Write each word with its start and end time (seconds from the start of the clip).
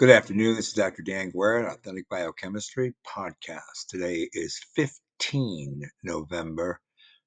Good 0.00 0.08
afternoon. 0.08 0.56
This 0.56 0.68
is 0.68 0.72
Dr. 0.72 1.02
Dan 1.02 1.28
Guerra, 1.28 1.74
Authentic 1.74 2.08
Biochemistry 2.08 2.94
Podcast. 3.06 3.88
Today 3.90 4.30
is 4.32 4.58
15 4.74 5.82
November 6.02 6.80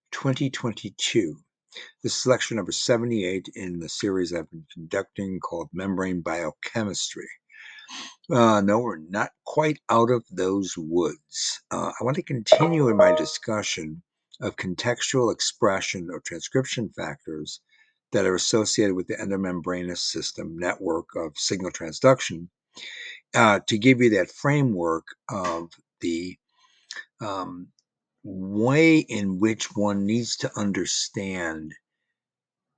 2022. 0.10 1.36
This 2.01 2.20
is 2.20 2.25
lecture 2.25 2.55
number 2.55 2.71
78 2.71 3.47
in 3.54 3.78
the 3.78 3.88
series 3.88 4.33
I've 4.33 4.49
been 4.49 4.65
conducting 4.73 5.39
called 5.39 5.70
Membrane 5.71 6.21
Biochemistry. 6.21 7.29
Uh, 8.31 8.62
no, 8.62 8.79
we're 8.79 8.97
not 9.08 9.29
quite 9.46 9.78
out 9.92 10.10
of 10.10 10.26
those 10.31 10.74
woods. 10.76 11.62
Uh, 11.69 11.92
I 11.92 12.03
want 12.03 12.15
to 12.15 12.24
continue 12.24 12.90
in 12.90 12.97
my 12.97 13.13
discussion 13.13 14.01
of 14.42 14.55
contextual 14.55 15.31
expression 15.31 16.08
or 16.12 16.21
transcription 16.21 16.90
factors 16.90 17.62
that 18.13 18.26
are 18.26 18.34
associated 18.34 18.95
with 18.95 19.05
the 19.05 19.17
endomembranous 19.17 19.99
system 19.99 20.58
network 20.58 21.09
of 21.16 21.38
signal 21.38 21.70
transduction 21.70 22.48
uh, 23.34 23.59
to 23.67 23.77
give 23.77 24.02
you 24.02 24.11
that 24.11 24.31
framework 24.31 25.05
of 25.29 25.70
the 26.02 26.38
um, 27.21 27.67
way 28.23 28.99
in 28.99 29.39
which 29.39 29.75
one 29.75 30.05
needs 30.05 30.38
to 30.38 30.52
understand 30.57 31.73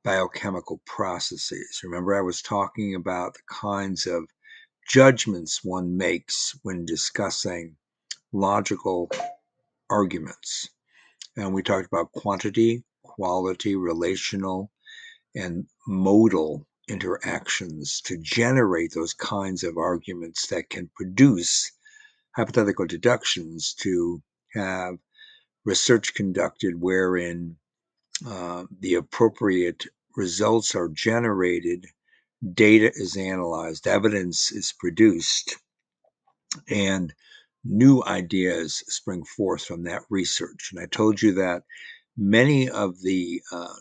biochemical 0.03 0.81
processes. 0.85 1.81
Remember, 1.83 2.15
I 2.15 2.21
was 2.21 2.41
talking 2.41 2.95
about 2.95 3.33
the 3.33 3.41
kinds 3.49 4.05
of 4.05 4.23
judgments 4.87 5.63
one 5.63 5.97
makes 5.97 6.57
when 6.61 6.85
discussing 6.85 7.75
logical 8.31 9.09
arguments. 9.89 10.69
And 11.35 11.53
we 11.53 11.63
talked 11.63 11.87
about 11.87 12.11
quantity, 12.11 12.83
quality, 13.03 13.75
relational, 13.75 14.71
and 15.35 15.65
modal 15.87 16.67
interactions 16.87 18.01
to 18.01 18.17
generate 18.17 18.93
those 18.93 19.13
kinds 19.13 19.63
of 19.63 19.77
arguments 19.77 20.47
that 20.47 20.69
can 20.69 20.89
produce 20.95 21.71
hypothetical 22.35 22.85
deductions 22.85 23.73
to 23.73 24.21
have 24.53 24.97
research 25.65 26.13
conducted 26.13 26.79
wherein 26.79 27.57
uh, 28.25 28.65
the 28.79 28.95
appropriate 28.95 29.85
results 30.15 30.75
are 30.75 30.89
generated, 30.89 31.85
data 32.53 32.91
is 32.93 33.17
analyzed, 33.17 33.87
evidence 33.87 34.51
is 34.51 34.73
produced, 34.79 35.57
and 36.69 37.13
new 37.63 38.03
ideas 38.03 38.83
spring 38.87 39.23
forth 39.25 39.65
from 39.65 39.83
that 39.83 40.03
research. 40.09 40.69
And 40.71 40.81
I 40.81 40.85
told 40.85 41.21
you 41.21 41.33
that 41.33 41.63
many 42.15 42.69
of 42.69 43.01
the 43.01 43.41
uh, 43.51 43.73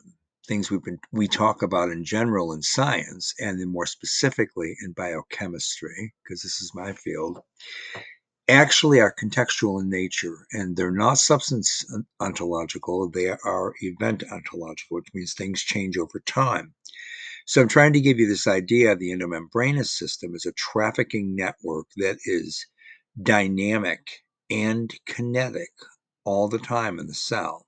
things 0.47 0.71
we've 0.71 0.83
been 0.83 0.99
we 1.13 1.27
talk 1.27 1.63
about 1.63 1.91
in 1.91 2.05
general 2.05 2.53
in 2.53 2.63
science 2.63 3.35
and 3.39 3.61
then 3.61 3.69
more 3.69 3.87
specifically 3.87 4.77
in 4.85 4.93
biochemistry 4.93 6.13
because 6.23 6.43
this 6.43 6.61
is 6.61 6.73
my 6.75 6.93
field 6.93 7.41
actually 8.49 9.01
are 9.01 9.15
contextual 9.15 9.81
in 9.81 9.89
nature 9.89 10.47
and 10.53 10.77
they're 10.77 10.91
not 10.91 11.19
substance 11.19 11.85
ontological 12.21 13.09
they 13.09 13.29
are 13.29 13.75
event 13.81 14.23
ontological 14.31 14.99
which 14.99 15.09
means 15.15 15.33
things 15.33 15.63
change 15.63 15.97
over 15.97 16.21
time. 16.27 16.75
So 17.47 17.63
i'm 17.63 17.69
trying 17.69 17.95
to 17.95 18.01
give 18.01 18.19
you 18.19 18.29
this 18.29 18.47
idea 18.47 18.95
the 18.95 19.13
endomembranous 19.13 19.89
system 19.89 20.35
is 20.35 20.47
a 20.47 20.53
trafficking 20.53 21.35
network 21.35 21.87
that 21.97 22.19
is 22.27 22.67
dynamic 23.23 24.23
and 24.51 24.93
kinetic 25.07 25.73
all 26.25 26.49
the 26.49 26.59
time 26.59 26.99
in 26.99 27.07
the 27.07 27.15
cell 27.15 27.67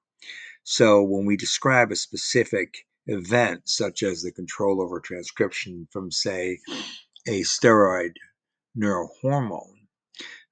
so 0.68 1.00
when 1.00 1.26
we 1.26 1.36
describe 1.36 1.92
a 1.92 1.96
specific 1.96 2.86
event, 3.06 3.68
such 3.68 4.02
as 4.02 4.22
the 4.22 4.32
control 4.32 4.82
over 4.82 4.98
transcription 4.98 5.86
from, 5.92 6.10
say, 6.10 6.58
a 7.28 7.42
steroid 7.42 8.14
neurohormone, 8.76 9.86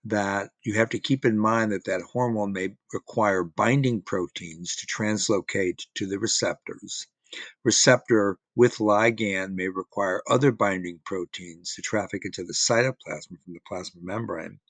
that 0.04 0.52
you 0.62 0.74
have 0.74 0.90
to 0.90 1.00
keep 1.00 1.24
in 1.24 1.36
mind 1.36 1.72
that 1.72 1.86
that 1.86 2.00
hormone 2.00 2.52
may 2.52 2.76
require 2.92 3.42
binding 3.42 4.02
proteins 4.02 4.76
to 4.76 4.86
translocate 4.86 5.84
to 5.96 6.06
the 6.06 6.20
receptors. 6.20 7.08
Receptor 7.64 8.38
with 8.54 8.76
ligand 8.76 9.54
may 9.54 9.66
require 9.66 10.22
other 10.30 10.52
binding 10.52 11.00
proteins 11.04 11.74
to 11.74 11.82
traffic 11.82 12.24
into 12.24 12.44
the 12.44 12.52
cytoplasm 12.52 13.36
from 13.42 13.54
the 13.54 13.60
plasma 13.66 14.00
membrane. 14.00 14.60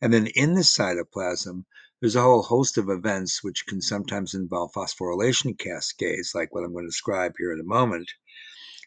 And 0.00 0.14
then 0.14 0.28
in 0.28 0.54
the 0.54 0.60
cytoplasm, 0.60 1.64
there's 2.00 2.16
a 2.16 2.22
whole 2.22 2.42
host 2.42 2.78
of 2.78 2.88
events 2.88 3.44
which 3.44 3.66
can 3.66 3.80
sometimes 3.80 4.34
involve 4.34 4.72
phosphorylation 4.72 5.58
cascades, 5.58 6.32
like 6.34 6.54
what 6.54 6.64
I'm 6.64 6.72
going 6.72 6.84
to 6.84 6.88
describe 6.88 7.34
here 7.38 7.52
in 7.52 7.60
a 7.60 7.64
moment, 7.64 8.10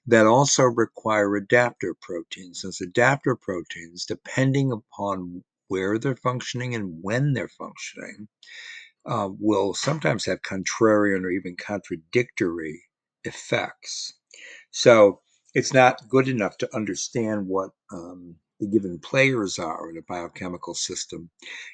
that 0.07 0.25
also 0.25 0.63
require 0.63 1.35
adapter 1.35 1.95
proteins. 2.01 2.61
Those 2.61 2.81
adapter 2.81 3.35
proteins, 3.35 4.05
depending 4.05 4.71
upon 4.71 5.43
where 5.67 5.97
they're 5.97 6.15
functioning 6.15 6.75
and 6.75 6.99
when 7.01 7.33
they're 7.33 7.47
functioning, 7.47 8.27
uh, 9.05 9.29
will 9.39 9.73
sometimes 9.73 10.25
have 10.25 10.41
contrarian 10.41 11.23
or 11.23 11.29
even 11.29 11.55
contradictory 11.55 12.81
effects. 13.23 14.13
So 14.71 15.21
it's 15.53 15.73
not 15.73 16.07
good 16.09 16.27
enough 16.27 16.57
to 16.57 16.75
understand 16.75 17.47
what 17.47 17.71
um, 17.91 18.35
the 18.63 18.69
given 18.69 18.97
players 18.97 19.59
are 19.59 19.89
in 19.89 19.97
a 19.97 20.01
biochemical 20.01 20.73
system, 20.73 21.29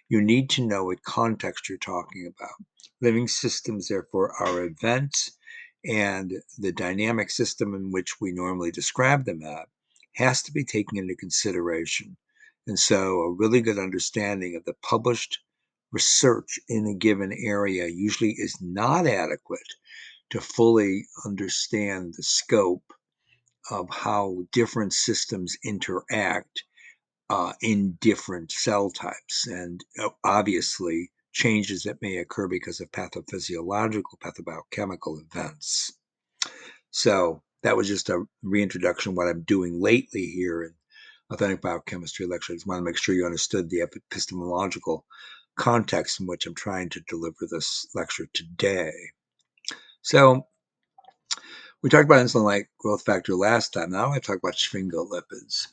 you 0.08 0.20
need 0.20 0.50
to 0.50 0.66
know 0.66 0.86
what 0.86 1.04
context 1.04 1.70
you're 1.70 1.78
talking 1.78 2.26
about. 2.26 2.66
Living 3.00 3.28
systems, 3.28 3.88
therefore, 3.88 4.34
are 4.42 4.64
events, 4.64 5.38
and 5.86 6.34
the 6.58 6.72
dynamic 6.72 7.30
system 7.30 7.76
in 7.76 7.92
which 7.92 8.20
we 8.20 8.32
normally 8.32 8.72
describe 8.72 9.26
them 9.26 9.44
at 9.44 9.70
has 10.16 10.42
to 10.42 10.52
be 10.52 10.66
taken 10.66 10.98
into 10.98 11.16
consideration. 11.16 12.18
And 12.66 12.80
so, 12.80 13.22
a 13.22 13.34
really 13.34 13.62
good 13.62 13.78
understanding 13.78 14.56
of 14.56 14.66
the 14.66 14.74
published 14.82 15.38
research 15.92 16.60
in 16.68 16.88
a 16.88 16.96
given 16.96 17.32
area 17.32 17.86
usually 17.86 18.32
is 18.32 18.60
not 18.60 19.06
adequate 19.06 19.76
to 20.32 20.42
fully 20.42 21.06
understand 21.24 22.16
the 22.18 22.24
scope 22.24 22.94
of 23.70 23.88
how 23.92 24.48
different 24.52 24.94
systems 24.94 25.56
interact 25.64 26.64
uh, 27.30 27.54
in 27.62 27.98
different 28.02 28.52
cell 28.52 28.90
types. 28.90 29.48
And 29.48 29.84
uh, 30.00 30.10
obviously, 30.24 31.12
changes 31.32 31.84
that 31.84 32.02
may 32.02 32.18
occur 32.18 32.48
because 32.48 32.80
of 32.80 32.92
pathophysiological, 32.92 34.18
pathobiochemical 34.20 35.22
events. 35.22 35.94
So 36.92 37.44
that 37.64 37.78
was 37.78 37.88
just 37.88 38.10
a 38.10 38.26
reintroduction 38.42 39.16
what 39.16 39.28
I'm 39.28 39.42
doing 39.42 39.80
lately 39.80 40.26
here 40.26 40.64
in 40.64 40.74
Authentic 41.32 41.62
Biochemistry 41.62 42.26
Lecture. 42.26 42.54
I 42.54 42.56
just 42.56 42.68
want 42.68 42.80
to 42.80 42.84
make 42.84 42.98
sure 42.98 43.14
you 43.14 43.26
understood 43.26 43.70
the 43.70 43.82
epistemological 43.82 45.06
context 45.56 46.20
in 46.20 46.26
which 46.26 46.48
I'm 46.48 46.56
trying 46.56 46.90
to 46.90 47.02
deliver 47.08 47.46
this 47.50 47.88
lecture 47.94 48.28
today. 48.34 48.92
So 50.02 50.48
we 51.84 51.90
talked 51.90 52.06
about 52.06 52.26
insulin-like 52.26 52.70
growth 52.80 53.04
factor 53.04 53.36
last 53.36 53.74
time. 53.74 53.92
Now 53.92 54.12
I 54.12 54.20
talk 54.20 54.38
about 54.38 54.56
sphingolipids. 54.56 55.68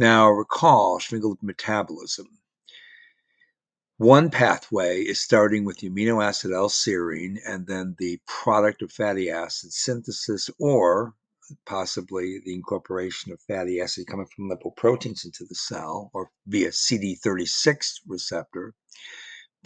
Now, 0.00 0.30
recall 0.30 1.00
sphingolipid 1.00 1.42
metabolism. 1.42 2.38
One 3.96 4.30
pathway 4.30 5.02
is 5.02 5.20
starting 5.20 5.64
with 5.64 5.78
the 5.78 5.90
amino 5.90 6.24
acid 6.24 6.52
L-serine 6.52 7.40
and 7.44 7.66
then 7.66 7.96
the 7.98 8.20
product 8.24 8.80
of 8.82 8.92
fatty 8.92 9.28
acid 9.28 9.72
synthesis 9.72 10.50
or 10.60 11.14
possibly 11.66 12.40
the 12.44 12.54
incorporation 12.54 13.32
of 13.32 13.40
fatty 13.40 13.80
acid 13.80 14.06
coming 14.06 14.26
from 14.26 14.48
lipoproteins 14.48 15.24
into 15.24 15.44
the 15.44 15.56
cell 15.56 16.12
or 16.14 16.30
via 16.46 16.68
CD36 16.68 18.02
receptor. 18.06 18.74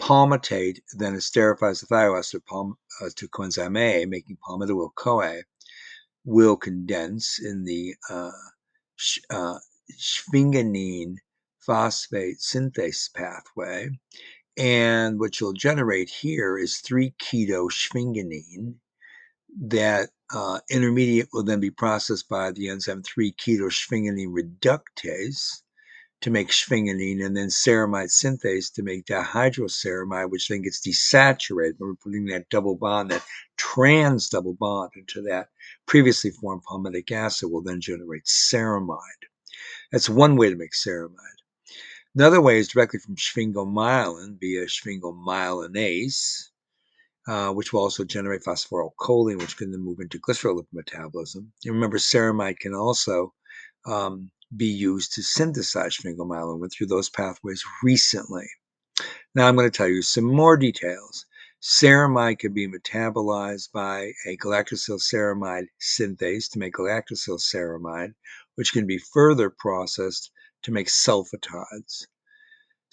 Palmitate 0.01 0.79
then 0.97 1.13
esterifies 1.13 1.81
the 1.81 1.85
thioester 1.85 2.43
palm, 2.43 2.75
uh, 3.03 3.09
to 3.17 3.27
coenzyme 3.27 3.77
A, 3.77 4.05
making 4.07 4.37
palmitoyl 4.37 4.95
CoA, 4.95 5.43
will 6.25 6.57
condense 6.57 7.37
in 7.37 7.65
the 7.65 7.93
uh, 8.09 8.31
uh, 9.29 9.59
sphingosine 9.91 11.15
phosphate 11.59 12.39
synthase 12.39 13.13
pathway. 13.13 13.89
And 14.57 15.19
what 15.19 15.39
you'll 15.39 15.53
generate 15.53 16.09
here 16.09 16.57
is 16.57 16.77
3 16.77 17.13
keto 17.21 17.71
sphingosine. 17.71 18.75
That 19.59 20.09
uh, 20.33 20.59
intermediate 20.69 21.29
will 21.33 21.43
then 21.43 21.59
be 21.59 21.71
processed 21.71 22.27
by 22.29 22.51
the 22.51 22.69
enzyme 22.69 23.03
3 23.03 23.33
keto 23.33 23.69
sphingosine 23.69 24.33
reductase 24.33 25.61
to 26.21 26.31
make 26.31 26.49
sphingosine, 26.49 27.23
and 27.23 27.35
then 27.35 27.49
ceramide 27.49 28.09
synthase 28.09 28.71
to 28.73 28.81
make 28.81 29.05
dihydroceramide, 29.05 30.31
which 30.31 30.47
then 30.47 30.61
gets 30.61 30.79
desaturated. 30.79 31.75
We're 31.79 31.95
putting 31.95 32.25
that 32.27 32.49
double 32.49 32.75
bond, 32.75 33.11
that 33.11 33.25
trans 33.57 34.29
double 34.29 34.53
bond 34.53 34.91
into 34.95 35.21
that 35.23 35.49
previously 35.85 36.31
formed 36.31 36.61
palmitic 36.63 37.11
acid 37.11 37.51
will 37.51 37.61
then 37.61 37.81
generate 37.81 38.23
ceramide. 38.23 39.27
That's 39.93 40.09
one 40.09 40.37
way 40.37 40.49
to 40.49 40.55
make 40.55 40.71
ceramide. 40.71 41.39
Another 42.15 42.41
way 42.41 42.57
is 42.57 42.67
directly 42.67 42.99
from 42.99 43.15
sphingomyelin 43.15 44.39
via 44.39 44.65
sphingomyelinase, 44.65 46.49
uh, 47.27 47.51
which 47.51 47.71
will 47.71 47.81
also 47.81 48.03
generate 48.03 48.41
phosphorylcholine, 48.41 49.37
which 49.37 49.55
can 49.55 49.69
then 49.69 49.81
move 49.81 49.99
into 49.99 50.19
glycerol 50.19 50.65
metabolism. 50.73 51.53
And 51.63 51.75
remember, 51.75 51.99
ceramide 51.99 52.57
can 52.57 52.73
also 52.73 53.35
um, 53.85 54.31
be 54.57 54.65
used 54.65 55.13
to 55.13 55.21
synthesize 55.21 55.97
sphingomyelin. 55.97 56.59
Went 56.59 56.73
through 56.73 56.87
those 56.87 57.11
pathways 57.11 57.63
recently. 57.83 58.47
Now 59.35 59.47
I'm 59.47 59.55
going 59.55 59.69
to 59.69 59.77
tell 59.77 59.87
you 59.87 60.01
some 60.01 60.25
more 60.25 60.57
details. 60.57 61.27
Ceramide 61.61 62.39
can 62.39 62.53
be 62.53 62.67
metabolized 62.67 63.71
by 63.71 64.11
a 64.27 64.35
galactosyl 64.37 64.99
ceramide 64.99 65.67
synthase 65.79 66.51
to 66.51 66.59
make 66.59 66.73
galactosyl 66.73 67.39
ceramide, 67.39 68.15
which 68.55 68.73
can 68.73 68.85
be 68.85 68.97
further 68.97 69.49
processed 69.49 70.31
to 70.61 70.71
make 70.71 70.87
sulfatides. 70.87 72.07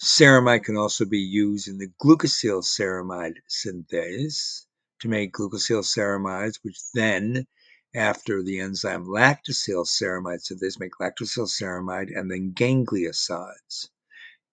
Ceramide 0.01 0.63
can 0.63 0.77
also 0.77 1.05
be 1.05 1.19
used 1.19 1.67
in 1.67 1.77
the 1.77 1.91
glucosyl 2.03 2.63
ceramide 2.63 3.37
synthase 3.49 4.65
to 4.99 5.07
make 5.07 5.33
glucosyl 5.33 5.83
ceramides, 5.83 6.59
which 6.63 6.79
then, 6.93 7.45
after 7.93 8.41
the 8.41 8.59
enzyme 8.59 9.05
lactosyl 9.05 9.85
ceramide 9.85 10.41
synthase, 10.41 10.79
make 10.79 10.93
lactosyl 10.99 11.47
ceramide 11.47 12.09
and 12.17 12.31
then 12.31 12.51
gangliosides. 12.53 13.89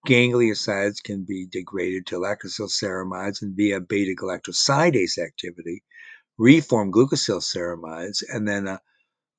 Gangliosides 0.06 1.02
can 1.02 1.24
be 1.24 1.46
degraded 1.46 2.06
to 2.06 2.16
lactosyl 2.16 2.68
ceramides 2.68 3.42
and 3.42 3.56
via 3.56 3.80
beta 3.80 4.14
galactosidase 4.14 5.18
activity 5.18 5.82
reform 6.38 6.92
glucosyl 6.92 7.40
ceramides, 7.40 8.22
and 8.28 8.46
then 8.46 8.68
a 8.68 8.80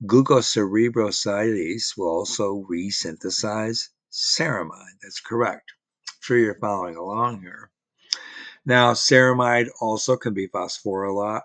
glucocerebrosidase 0.05 1.97
will 1.97 2.09
also 2.09 2.65
resynthesize 2.69 3.89
ceramide. 4.11 4.99
That's 5.01 5.19
correct. 5.19 5.73
I'm 6.07 6.15
sure 6.21 6.37
you're 6.37 6.59
following 6.59 6.95
along 6.95 7.41
here. 7.41 7.69
Now, 8.65 8.93
ceramide 8.93 9.69
also 9.81 10.17
can 10.17 10.33
be 10.33 10.47
phosphorylated 10.47 11.43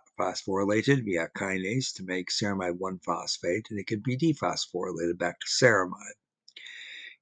via 1.05 1.29
kinase 1.37 1.95
to 1.95 2.03
make 2.03 2.31
ceramide 2.31 2.79
1-phosphate, 2.79 3.71
and 3.71 3.79
it 3.79 3.87
can 3.87 4.01
be 4.01 4.17
dephosphorylated 4.17 5.17
back 5.19 5.39
to 5.41 5.47
ceramide. 5.47 6.19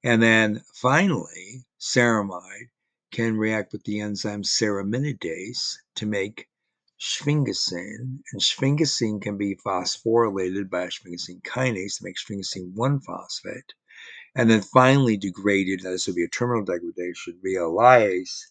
And 0.03 0.23
then 0.23 0.63
finally, 0.75 1.65
ceramide 1.79 2.71
can 3.13 3.37
react 3.37 3.73
with 3.73 3.85
the 3.85 4.01
enzyme 4.01 4.43
ceraminidase 4.43 5.77
to 5.97 6.07
make 6.07 6.49
sphingosine, 7.03 8.21
and 8.33 8.41
sphingosine 8.41 9.21
can 9.21 9.37
be 9.37 9.57
phosphorylated 9.57 10.71
by 10.71 10.87
sphingosine 10.87 11.43
kinase 11.43 11.99
to 11.99 12.05
make 12.05 12.15
sphingosine 12.17 12.73
1-phosphate, 12.75 13.75
and 14.37 14.49
then 14.49 14.63
finally 14.63 15.17
degraded, 15.17 15.81
this 15.81 16.07
would 16.07 16.15
be 16.15 16.23
a 16.23 16.29
terminal 16.29 16.65
degradation 16.65 17.41
via 17.43 17.63
lyase, 17.63 18.45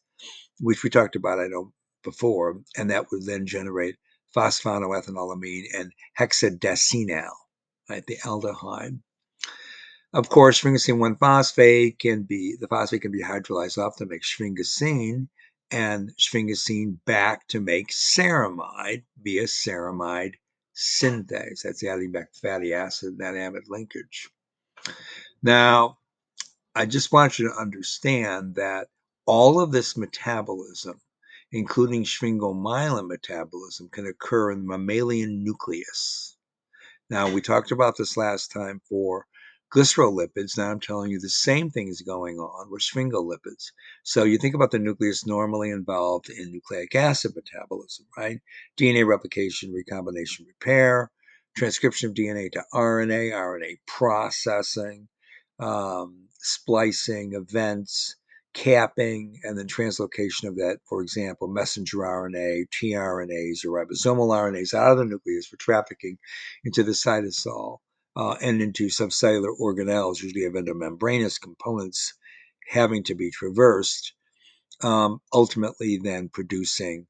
which 0.60 0.84
we 0.84 0.90
talked 0.90 1.16
about, 1.16 1.40
I 1.40 1.48
know, 1.48 1.72
before, 2.04 2.60
and 2.76 2.92
that 2.92 3.06
would 3.10 3.26
then 3.26 3.46
generate 3.46 3.96
phosphanoethanolamine 4.36 5.68
and 5.74 5.94
hexadecenal, 6.20 7.32
right, 7.90 8.06
the 8.06 8.18
aldehyde. 8.18 9.00
Of 10.14 10.28
course, 10.28 10.62
sphingosine 10.62 10.98
1-phosphate 10.98 12.00
can 12.00 12.24
be, 12.24 12.58
the 12.60 12.68
phosphate 12.68 13.04
can 13.04 13.12
be 13.12 13.24
hydrolyzed 13.24 13.78
off 13.78 13.96
to 13.98 14.06
make 14.06 14.24
sphingosine 14.24 15.30
and 15.72 16.12
sphingosine 16.18 16.98
back 17.06 17.48
to 17.48 17.60
make 17.60 17.90
ceramide 17.90 19.04
via 19.22 19.44
ceramide 19.44 20.36
synthase. 20.76 21.62
That's 21.64 21.84
adding 21.84 22.12
back 22.12 22.34
fatty 22.34 22.74
acid, 22.74 23.10
and 23.10 23.20
that 23.20 23.36
amide 23.36 23.70
linkage. 23.70 24.30
Now, 25.44 25.98
I 26.76 26.86
just 26.86 27.12
want 27.12 27.40
you 27.40 27.50
to 27.50 27.56
understand 27.56 28.56
that 28.56 28.88
all 29.26 29.60
of 29.60 29.72
this 29.72 29.98
metabolism, 29.98 31.00
including 31.52 32.04
sphingomyelin 32.04 33.08
metabolism, 33.08 33.90
can 33.90 34.08
occur 34.08 34.52
in 34.52 34.60
the 34.60 34.68
mammalian 34.68 35.44
nucleus. 35.44 36.38
Now, 37.10 37.30
we 37.30 37.42
talked 37.42 37.72
about 37.72 37.98
this 37.98 38.16
last 38.16 38.52
time 38.52 38.82
for 38.88 39.26
glycerolipids. 39.72 40.58
Now 40.58 40.72
I'm 40.72 40.80
telling 40.80 41.12
you 41.12 41.20
the 41.20 41.30
same 41.30 41.70
thing 41.70 41.88
is 41.88 42.02
going 42.02 42.38
on 42.38 42.70
with 42.70 42.82
sphingolipids. 42.82 43.72
So 44.04 44.24
you 44.24 44.38
think 44.38 44.54
about 44.54 44.72
the 44.72 44.80
nucleus 44.80 45.26
normally 45.26 45.70
involved 45.70 46.30
in 46.30 46.52
nucleic 46.52 46.94
acid 46.96 47.34
metabolism, 47.36 48.06
right? 48.18 48.40
DNA 48.78 49.08
replication, 49.08 49.72
recombination, 49.72 50.46
repair, 50.46 51.10
transcription 51.56 52.10
of 52.10 52.16
DNA 52.16 52.52
to 52.52 52.64
RNA, 52.74 53.32
RNA 53.32 53.78
processing, 53.88 55.08
um, 55.60 56.28
splicing, 56.40 57.34
events, 57.34 58.16
capping, 58.54 59.40
and 59.44 59.58
then 59.58 59.68
translocation 59.68 60.48
of 60.48 60.58
that, 60.58 60.80
for 60.88 61.02
example, 61.02 61.48
messenger 61.48 62.00
RNA, 62.00 62.66
tRNAs, 62.70 63.66
or 63.66 63.86
ribosomal 63.86 64.30
RNAs 64.30 64.74
out 64.74 64.92
of 64.92 64.98
the 64.98 65.06
nucleus 65.06 65.48
for 65.48 65.58
trafficking 65.58 66.18
into 66.66 66.84
the 66.84 66.92
cytosol 66.92 67.80
uh, 68.16 68.36
and 68.42 68.62
into 68.62 68.88
subcellular 68.88 69.58
organelles, 69.60 70.22
usually 70.22 70.44
have 70.44 70.54
endomembranous 70.54 71.40
components 71.40 72.14
having 72.68 73.04
to 73.04 73.16
be 73.16 73.32
traversed, 73.32 74.14
um, 74.82 75.20
ultimately 75.34 75.98
then 75.98 76.30
producing 76.30 77.08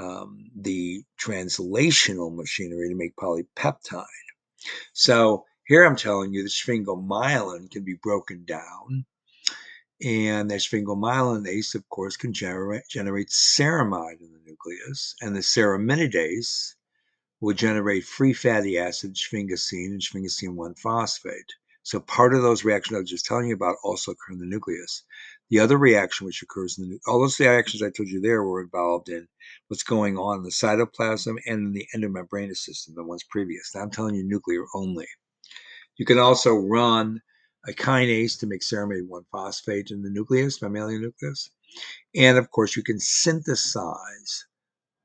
um, 0.00 0.50
the 0.56 1.02
translational 1.20 2.34
machinery 2.34 2.88
to 2.88 2.96
make 2.96 3.16
polypeptide. 3.16 4.04
So 4.92 5.44
here 5.66 5.84
I'm 5.84 5.96
telling 5.96 6.32
you 6.32 6.42
the 6.42 6.48
sphingomyelin 6.48 7.70
can 7.70 7.84
be 7.84 7.94
broken 8.02 8.44
down. 8.44 9.04
And 10.04 10.50
that 10.50 10.60
sphingomyelinase, 10.60 11.74
of 11.74 11.88
course, 11.88 12.16
can 12.16 12.32
generate, 12.32 12.82
generate 12.90 13.28
ceramide 13.28 14.20
in 14.20 14.32
the 14.32 14.40
nucleus. 14.44 15.14
And 15.20 15.34
the 15.34 15.40
ceraminidase 15.40 16.74
will 17.44 17.52
generate 17.52 18.04
free 18.04 18.32
fatty 18.32 18.78
acids, 18.78 19.20
sphingosine 19.20 19.90
and 19.90 20.00
sphingosine 20.00 20.56
1-phosphate. 20.56 21.52
So 21.82 22.00
part 22.00 22.34
of 22.34 22.40
those 22.40 22.64
reactions 22.64 22.96
I 22.96 23.00
was 23.00 23.10
just 23.10 23.26
telling 23.26 23.48
you 23.48 23.54
about 23.54 23.76
also 23.84 24.12
occur 24.12 24.32
in 24.32 24.38
the 24.38 24.46
nucleus. 24.46 25.02
The 25.50 25.58
other 25.58 25.76
reaction 25.76 26.24
which 26.24 26.40
occurs 26.42 26.78
in 26.78 26.88
the 26.88 26.98
all 27.06 27.20
those 27.20 27.38
reactions 27.38 27.82
I 27.82 27.90
told 27.90 28.08
you 28.08 28.18
there 28.18 28.42
were 28.42 28.62
involved 28.62 29.10
in 29.10 29.28
what's 29.68 29.82
going 29.82 30.16
on 30.16 30.38
in 30.38 30.42
the 30.42 30.48
cytoplasm 30.48 31.36
and 31.44 31.58
in 31.66 31.72
the 31.74 31.86
endomembranous 31.94 32.56
system, 32.56 32.94
the 32.94 33.04
ones 33.04 33.22
previous. 33.28 33.74
Now 33.74 33.82
I'm 33.82 33.90
telling 33.90 34.14
you 34.14 34.24
nuclear 34.24 34.64
only. 34.74 35.06
You 35.96 36.06
can 36.06 36.18
also 36.18 36.54
run 36.54 37.20
a 37.68 37.72
kinase 37.72 38.38
to 38.40 38.46
make 38.46 38.62
ceramide 38.62 39.06
1-phosphate 39.06 39.90
in 39.90 40.00
the 40.00 40.08
nucleus, 40.08 40.62
mammalian 40.62 41.02
nucleus. 41.02 41.50
And 42.14 42.38
of 42.38 42.50
course, 42.50 42.74
you 42.74 42.82
can 42.82 42.98
synthesize 42.98 44.46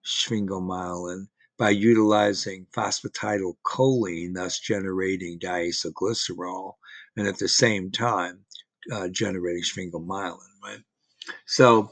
sphingomyelin 0.05 1.27
by 1.59 1.69
utilizing 1.69 2.65
phosphatidylcholine, 2.75 4.33
thus 4.33 4.59
generating 4.59 5.37
diacylglycerol, 5.39 6.73
and 7.17 7.27
at 7.27 7.37
the 7.37 7.49
same 7.49 7.91
time 7.91 8.39
uh, 8.91 9.09
generating 9.09 9.61
sphingomyelin, 9.61 10.37
right? 10.63 10.79
So 11.45 11.91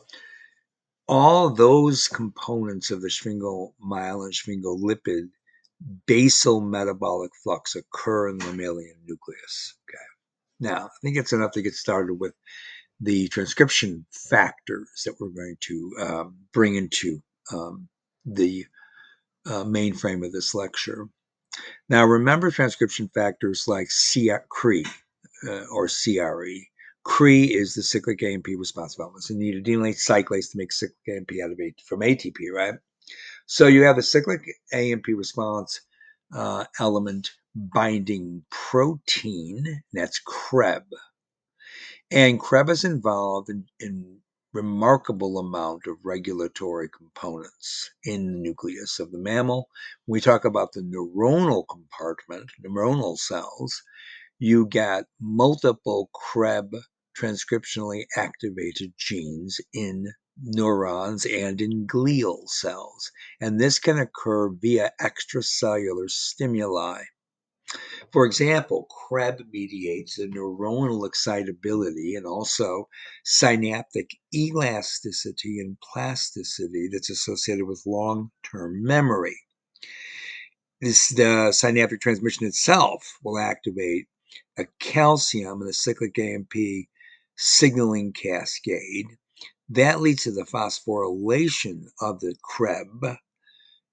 all 1.08 1.50
those 1.50 2.08
components 2.08 2.92
of 2.92 3.02
the 3.02 3.10
sphingomyelin, 3.10 4.32
sphingolipid 4.34 5.30
basal 6.06 6.62
metabolic 6.62 7.32
flux 7.44 7.76
occur 7.76 8.30
in 8.30 8.38
the 8.38 8.46
mammalian 8.46 8.96
nucleus. 9.06 9.76
Okay. 9.88 9.98
Now, 10.60 10.86
I 10.86 10.90
think 11.02 11.18
it's 11.18 11.34
enough 11.34 11.52
to 11.52 11.62
get 11.62 11.76
started 11.76 12.16
with 12.16 12.34
the 13.00 13.28
transcription 13.28 14.06
factors 14.12 15.04
that 15.06 15.16
we're 15.20 15.30
going 15.30 15.58
to 15.60 15.92
um, 16.02 16.38
bring 16.52 16.76
into 16.76 17.22
um, 17.54 17.88
the 18.26 18.66
uh, 19.48 19.64
mainframe 19.64 20.26
of 20.26 20.32
this 20.32 20.54
lecture. 20.54 21.08
Now, 21.90 22.06
remember 22.06 22.52
transcription 22.52 23.10
factors 23.14 23.68
like 23.68 23.88
CRE 23.90 24.84
uh, 25.48 25.66
or 25.72 25.88
CRE. 25.88 26.68
CRE 27.04 27.28
is 27.28 27.74
the 27.74 27.84
cyclic 27.84 28.22
AMP 28.22 28.48
response 28.58 29.00
elements. 29.00 29.30
You 29.30 29.38
need 29.38 29.64
adenylate 29.64 29.96
cyclase 29.96 30.52
to 30.52 30.58
make 30.58 30.72
cyclic 30.72 30.98
AMP 31.08 31.32
out 31.44 31.52
of 31.52 31.60
AT, 31.60 31.82
from 31.86 32.02
ATP, 32.02 32.36
right? 32.54 32.76
So 33.46 33.68
you 33.68 33.84
have 33.84 33.98
a 33.98 34.04
cyclic 34.04 34.42
AMP 34.74 35.06
response 35.08 35.80
uh, 36.34 36.66
element 36.80 37.32
binding 37.56 38.44
protein, 38.50 39.84
that's 39.94 40.22
CREB. 40.22 40.84
And 42.12 42.40
CREB 42.40 42.70
is 42.70 42.84
involved 42.84 43.50
in, 43.50 43.66
in 43.80 44.20
remarkable 44.54 45.40
amount 45.40 45.88
of 45.88 45.98
regulatory 46.04 46.90
components 46.90 47.90
in 48.04 48.26
the 48.26 48.40
nucleus 48.40 49.00
of 49.00 49.12
the 49.12 49.18
mammal. 49.18 49.70
We 50.08 50.22
talk 50.22 50.46
about 50.46 50.74
the 50.74 50.82
neuronal 50.82 51.66
compartment, 51.70 52.50
neuronal 52.64 53.18
cells, 53.18 53.82
you 54.40 54.68
get 54.68 55.06
multiple 55.20 56.12
CREB 56.14 56.72
transcriptionally 57.20 58.06
activated 58.16 58.94
genes 58.96 59.60
in 59.74 60.14
neurons 60.40 61.26
and 61.26 61.60
in 61.60 61.88
glial 61.88 62.48
cells. 62.48 63.12
And 63.42 63.60
this 63.60 63.80
can 63.80 63.98
occur 63.98 64.50
via 64.50 64.92
extracellular 65.02 66.08
stimuli. 66.08 67.02
For 68.14 68.26
example, 68.26 68.88
CREB 68.90 69.52
mediates 69.52 70.16
the 70.16 70.28
neuronal 70.28 71.06
excitability 71.06 72.16
and 72.16 72.26
also 72.26 72.88
synaptic 73.26 74.12
elasticity 74.34 75.60
and 75.60 75.78
plasticity 75.82 76.88
that's 76.92 77.10
associated 77.10 77.66
with 77.66 77.86
long-term 77.86 78.84
memory. 78.84 79.38
This 80.80 81.10
the 81.10 81.52
synaptic 81.52 82.00
transmission 82.00 82.46
itself 82.46 83.18
will 83.22 83.38
activate 83.38 84.08
a 84.58 84.66
calcium 84.80 85.62
and 85.62 85.70
a 85.70 85.74
cyclic 85.74 86.18
AMP 86.18 86.54
signaling 87.36 88.14
cascade. 88.14 89.08
That 89.70 90.00
leads 90.00 90.24
to 90.24 90.32
the 90.32 90.46
phosphorylation 90.46 91.88
of 92.00 92.22
the 92.22 92.36
CREB 92.44 93.18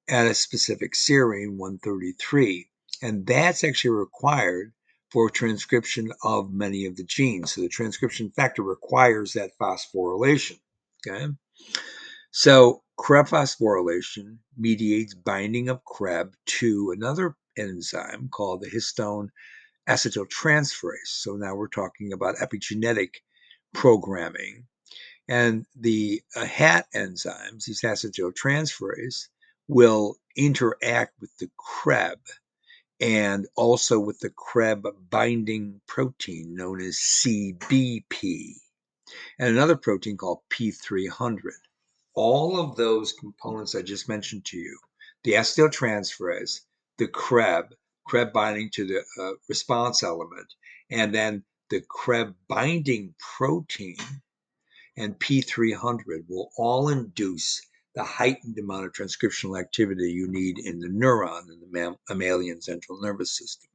at 0.08 0.26
a 0.26 0.34
specific 0.34 0.92
serine 0.92 1.56
133. 1.56 2.70
And 3.04 3.26
that's 3.26 3.64
actually 3.64 3.90
required 3.90 4.72
for 5.10 5.28
transcription 5.28 6.10
of 6.22 6.50
many 6.54 6.86
of 6.86 6.96
the 6.96 7.04
genes. 7.04 7.52
So 7.52 7.60
the 7.60 7.68
transcription 7.68 8.30
factor 8.30 8.62
requires 8.62 9.34
that 9.34 9.50
phosphorylation. 9.60 10.58
Okay. 11.06 11.26
So 12.30 12.82
CREB 12.98 13.28
phosphorylation 13.28 14.38
mediates 14.56 15.12
binding 15.12 15.68
of 15.68 15.84
CREB 15.84 16.32
to 16.46 16.94
another 16.96 17.36
enzyme 17.58 18.30
called 18.30 18.62
the 18.62 18.70
histone 18.70 19.28
acetyltransferase. 19.86 21.08
So 21.08 21.36
now 21.36 21.54
we're 21.54 21.68
talking 21.68 22.14
about 22.14 22.36
epigenetic 22.36 23.16
programming. 23.74 24.64
And 25.28 25.66
the 25.78 26.22
uh, 26.34 26.46
HAT 26.46 26.86
enzymes, 26.94 27.66
these 27.66 27.82
acetyltransferase, 27.82 29.28
will 29.68 30.16
interact 30.38 31.20
with 31.20 31.36
the 31.36 31.50
CREB 31.58 32.16
and 33.00 33.46
also 33.56 33.98
with 33.98 34.18
the 34.20 34.30
CREB 34.30 34.84
binding 35.10 35.80
protein 35.86 36.54
known 36.54 36.80
as 36.80 36.96
CBP 36.96 38.52
and 39.38 39.48
another 39.48 39.76
protein 39.76 40.16
called 40.16 40.40
P300. 40.50 41.52
All 42.14 42.58
of 42.58 42.76
those 42.76 43.12
components 43.12 43.74
I 43.74 43.82
just 43.82 44.08
mentioned 44.08 44.44
to 44.46 44.56
you, 44.56 44.78
the 45.24 45.32
acetyltransferase, 45.32 46.60
the 46.98 47.08
CREB, 47.08 47.70
CREB 48.08 48.32
binding 48.32 48.70
to 48.70 48.86
the 48.86 49.04
uh, 49.20 49.32
response 49.48 50.02
element, 50.02 50.54
and 50.90 51.14
then 51.14 51.44
the 51.70 51.82
CREB 51.82 52.34
binding 52.48 53.14
protein 53.18 53.96
and 54.96 55.18
P300 55.18 56.28
will 56.28 56.50
all 56.56 56.88
induce 56.88 57.60
the 57.94 58.04
heightened 58.04 58.58
amount 58.58 58.86
of 58.86 58.92
transcriptional 58.92 59.58
activity 59.58 60.10
you 60.10 60.26
need 60.26 60.58
in 60.58 60.80
the 60.80 60.88
neuron 60.88 61.48
in 61.50 61.60
the 61.60 61.96
mammalian 62.08 62.60
central 62.60 63.00
nervous 63.00 63.30
system. 63.30 63.70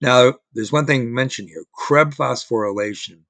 Now, 0.00 0.34
there's 0.52 0.72
one 0.72 0.86
thing 0.86 1.14
mentioned 1.14 1.48
here 1.48 1.64
CREB 1.72 2.14
phosphorylation 2.14 3.24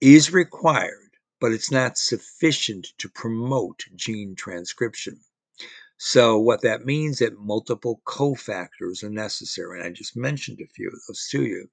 is 0.00 0.32
required, 0.32 1.16
but 1.40 1.52
it's 1.52 1.70
not 1.70 1.98
sufficient 1.98 2.88
to 2.98 3.08
promote 3.08 3.84
gene 3.94 4.34
transcription. 4.34 5.20
So, 5.96 6.38
what 6.38 6.62
that 6.62 6.86
means 6.86 7.20
is 7.20 7.28
that 7.30 7.38
multiple 7.38 8.00
cofactors 8.04 9.02
are 9.02 9.10
necessary, 9.10 9.78
and 9.78 9.86
I 9.86 9.90
just 9.90 10.16
mentioned 10.16 10.60
a 10.60 10.66
few 10.66 10.88
of 10.88 11.00
those 11.06 11.28
to 11.30 11.44
you. 11.44 11.70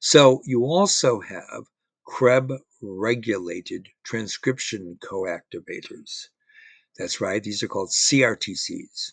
So, 0.00 0.42
you 0.44 0.64
also 0.64 1.20
have 1.20 1.66
CREB 2.12 2.58
regulated 2.82 3.88
transcription 4.02 4.98
coactivators. 5.00 6.26
That's 6.98 7.20
right, 7.20 7.40
these 7.40 7.62
are 7.62 7.68
called 7.68 7.90
CRTCs. 7.90 9.12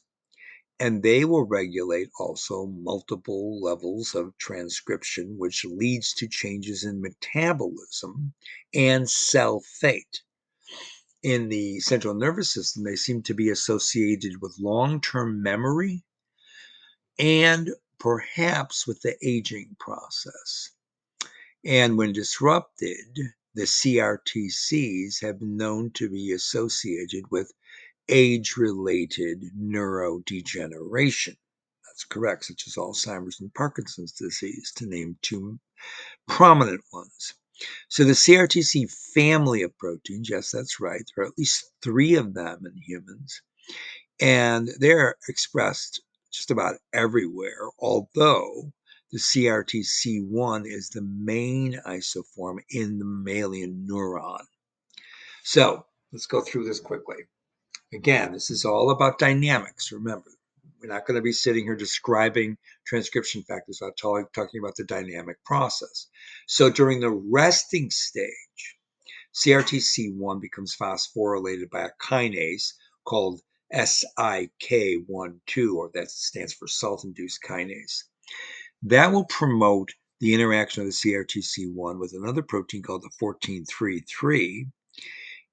And 0.79 1.03
they 1.03 1.23
will 1.23 1.45
regulate 1.45 2.09
also 2.19 2.65
multiple 2.65 3.61
levels 3.61 4.15
of 4.15 4.35
transcription, 4.39 5.37
which 5.37 5.63
leads 5.63 6.11
to 6.15 6.27
changes 6.27 6.83
in 6.83 6.99
metabolism 6.99 8.33
and 8.73 9.07
cell 9.07 9.59
fate. 9.59 10.23
In 11.21 11.49
the 11.49 11.79
central 11.79 12.15
nervous 12.15 12.51
system, 12.51 12.83
they 12.83 12.95
seem 12.95 13.21
to 13.23 13.35
be 13.35 13.49
associated 13.49 14.41
with 14.41 14.59
long 14.59 15.01
term 15.01 15.43
memory 15.43 16.03
and 17.19 17.69
perhaps 17.99 18.87
with 18.87 19.01
the 19.03 19.15
aging 19.21 19.75
process. 19.79 20.71
And 21.69 21.97
when 21.97 22.13
disrupted, 22.13 23.33
the 23.53 23.63
CRTCs 23.63 25.19
have 25.21 25.39
been 25.39 25.57
known 25.57 25.91
to 25.95 26.09
be 26.09 26.31
associated 26.31 27.29
with 27.29 27.51
age 28.07 28.55
related 28.55 29.43
neurodegeneration. 29.53 31.35
That's 31.85 32.05
correct, 32.05 32.45
such 32.45 32.67
as 32.67 32.75
Alzheimer's 32.75 33.41
and 33.41 33.53
Parkinson's 33.53 34.13
disease, 34.13 34.71
to 34.77 34.85
name 34.85 35.17
two 35.21 35.59
prominent 36.25 36.85
ones. 36.93 37.33
So, 37.89 38.05
the 38.05 38.13
CRTC 38.13 38.89
family 39.13 39.61
of 39.61 39.77
proteins, 39.77 40.29
yes, 40.29 40.51
that's 40.51 40.79
right, 40.79 41.03
there 41.17 41.25
are 41.25 41.27
at 41.27 41.37
least 41.37 41.69
three 41.83 42.15
of 42.15 42.33
them 42.33 42.65
in 42.65 42.77
humans, 42.77 43.41
and 44.21 44.69
they're 44.79 45.17
expressed 45.27 46.01
just 46.31 46.49
about 46.49 46.79
everywhere, 46.93 47.71
although 47.79 48.71
the 49.11 49.19
CRTC1 49.19 50.65
is 50.65 50.89
the 50.89 51.01
main 51.01 51.79
isoform 51.87 52.57
in 52.69 52.99
the 52.99 53.05
mammalian 53.05 53.87
neuron. 53.89 54.43
So 55.43 55.85
let's 56.11 56.25
go 56.25 56.41
through 56.41 56.65
this 56.65 56.79
quickly. 56.79 57.15
Again, 57.93 58.33
this 58.33 58.51
is 58.51 58.65
all 58.65 58.91
about 58.91 59.17
dynamics. 59.17 59.93
Remember, 59.93 60.29
we're 60.81 60.93
not 60.93 61.05
going 61.05 61.15
to 61.15 61.21
be 61.21 61.31
sitting 61.31 61.63
here 61.63 61.75
describing 61.75 62.57
transcription 62.85 63.43
factors. 63.43 63.81
I'm 63.81 63.93
talking 63.95 64.59
about 64.59 64.75
the 64.75 64.83
dynamic 64.83 65.43
process. 65.45 66.07
So 66.47 66.69
during 66.69 66.99
the 66.99 67.09
resting 67.09 67.89
stage, 67.89 68.75
CRTC1 69.33 70.41
becomes 70.41 70.75
phosphorylated 70.75 71.69
by 71.69 71.85
a 71.85 71.91
kinase 72.01 72.73
called 73.05 73.39
SIK12, 73.73 75.73
or 75.73 75.91
that 75.93 76.11
stands 76.11 76.53
for 76.53 76.67
salt 76.67 77.05
induced 77.05 77.41
kinase. 77.41 78.03
That 78.83 79.11
will 79.11 79.25
promote 79.25 79.93
the 80.19 80.33
interaction 80.33 80.83
of 80.83 80.87
the 80.87 80.93
CRTC1 80.93 81.99
with 81.99 82.13
another 82.13 82.41
protein 82.41 82.81
called 82.81 83.03
the 83.03 83.11
14-3-3, 83.21 84.69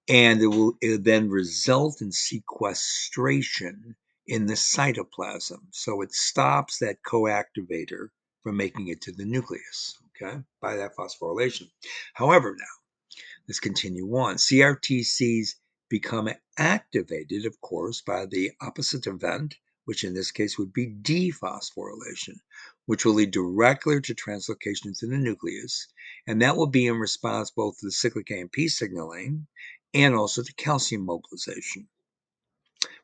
and 0.09 0.41
it 0.41 0.47
will 0.47 0.77
it 0.81 1.05
then 1.05 1.29
result 1.31 2.01
in 2.03 2.13
sequestration 2.13 3.97
in 4.27 4.47
the 4.47 4.55
cytoplasm. 4.55 5.59
So 5.71 6.03
it 6.03 6.13
stops 6.13 6.79
that 6.79 7.03
coactivator 7.07 8.09
from 8.43 8.57
making 8.57 8.89
it 8.89 9.01
to 9.03 9.13
the 9.13 9.25
nucleus, 9.25 9.99
okay, 10.23 10.39
by 10.61 10.77
that 10.77 10.97
phosphorylation. 10.97 11.71
However, 12.13 12.55
now, 12.59 13.19
let's 13.49 13.61
continue 13.61 14.07
on. 14.17 14.37
CRTCs 14.37 15.55
become 15.89 16.29
activated, 16.59 17.47
of 17.47 17.61
course, 17.61 18.01
by 18.03 18.27
the 18.27 18.51
opposite 18.61 19.07
event, 19.07 19.57
which 19.85 20.05
in 20.05 20.15
this 20.15 20.31
case 20.31 20.59
would 20.59 20.73
be 20.73 20.87
dephosphorylation, 20.87 22.41
which 22.87 23.05
will 23.05 23.15
lead 23.15 23.31
directly 23.31 24.01
to 24.01 24.15
translocation 24.15 24.87
into 24.87 25.07
the 25.07 25.19
nucleus, 25.19 25.89
and 26.27 26.41
that 26.41 26.57
will 26.57 26.67
be 26.67 26.87
in 26.87 26.97
response 26.97 27.51
both 27.51 27.79
to 27.79 27.87
the 27.87 27.93
cyclic 27.93 28.31
AMP 28.31 28.55
signaling 28.69 29.47
and 29.93 30.15
also 30.15 30.43
to 30.43 30.53
calcium 30.55 31.05
mobilization, 31.05 31.89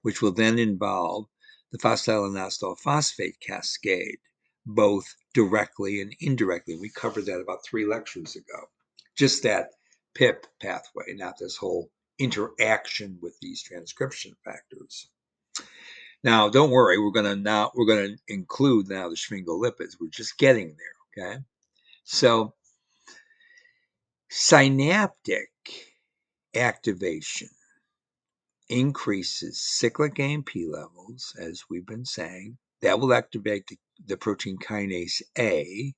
which 0.03 0.23
will 0.23 0.33
then 0.33 0.59
involve 0.59 1.27
the 1.71 1.79
phosphoinositol 1.79 2.79
phosphate 2.79 3.39
cascade, 3.41 4.19
both 4.67 5.15
directly 5.35 6.01
and 6.01 6.15
indirectly. 6.21 6.77
We 6.77 6.91
covered 6.91 7.27
that 7.27 7.41
about 7.41 7.65
three 7.65 7.87
lectures 7.87 8.37
ago. 8.37 8.69
Just 9.17 9.43
that 9.45 9.71
PIP 10.15 10.47
pathway, 10.61 11.15
not 11.15 11.39
this 11.39 11.57
whole 11.57 11.91
interaction 12.19 13.19
with 13.23 13.39
these 13.41 13.63
transcription 13.63 14.35
factors. 14.45 15.09
Now, 16.23 16.51
don't 16.51 16.71
worry, 16.71 16.99
we're 16.99 17.13
going 17.13 17.25
to 17.25 17.37
now 17.37 17.73
we're 17.75 17.87
going 17.87 18.17
to 18.17 18.19
include 18.29 18.89
now 18.89 19.09
the 19.09 19.17
sphingolipids. 19.17 19.97
We're 19.99 20.09
just 20.11 20.37
getting 20.37 20.77
there, 20.77 21.27
okay? 21.27 21.43
So, 22.05 22.55
synaptic 24.29 25.51
activation 26.55 27.49
increases 28.69 29.61
cyclic 29.61 30.21
AMP 30.21 30.51
levels, 30.69 31.35
as 31.39 31.65
we've 31.71 31.87
been 31.87 32.05
saying. 32.05 32.59
That 32.83 33.01
will 33.01 33.13
activate 33.13 33.67
the, 33.67 33.79
the 34.07 34.17
protein 34.17 34.59
kinase 34.59 35.23
A, 35.39 35.95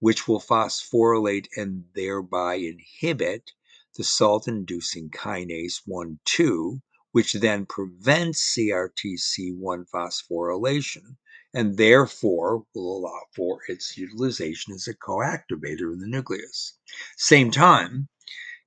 which 0.00 0.26
will 0.26 0.40
phosphorylate 0.40 1.48
and 1.56 1.84
thereby 1.94 2.56
inhibit 2.56 3.52
the 3.96 4.04
salt 4.04 4.48
inducing 4.48 5.10
kinase 5.10 5.82
1 5.86 6.18
2, 6.24 6.80
which 7.16 7.32
then 7.32 7.64
prevents 7.64 8.54
CRTC1 8.54 9.88
phosphorylation 9.88 11.16
and 11.54 11.78
therefore 11.78 12.66
will 12.74 12.98
allow 12.98 13.20
for 13.34 13.60
its 13.68 13.96
utilization 13.96 14.74
as 14.74 14.86
a 14.86 14.94
coactivator 14.94 15.94
in 15.94 15.98
the 15.98 16.06
nucleus. 16.06 16.76
Same 17.16 17.50
time, 17.50 18.08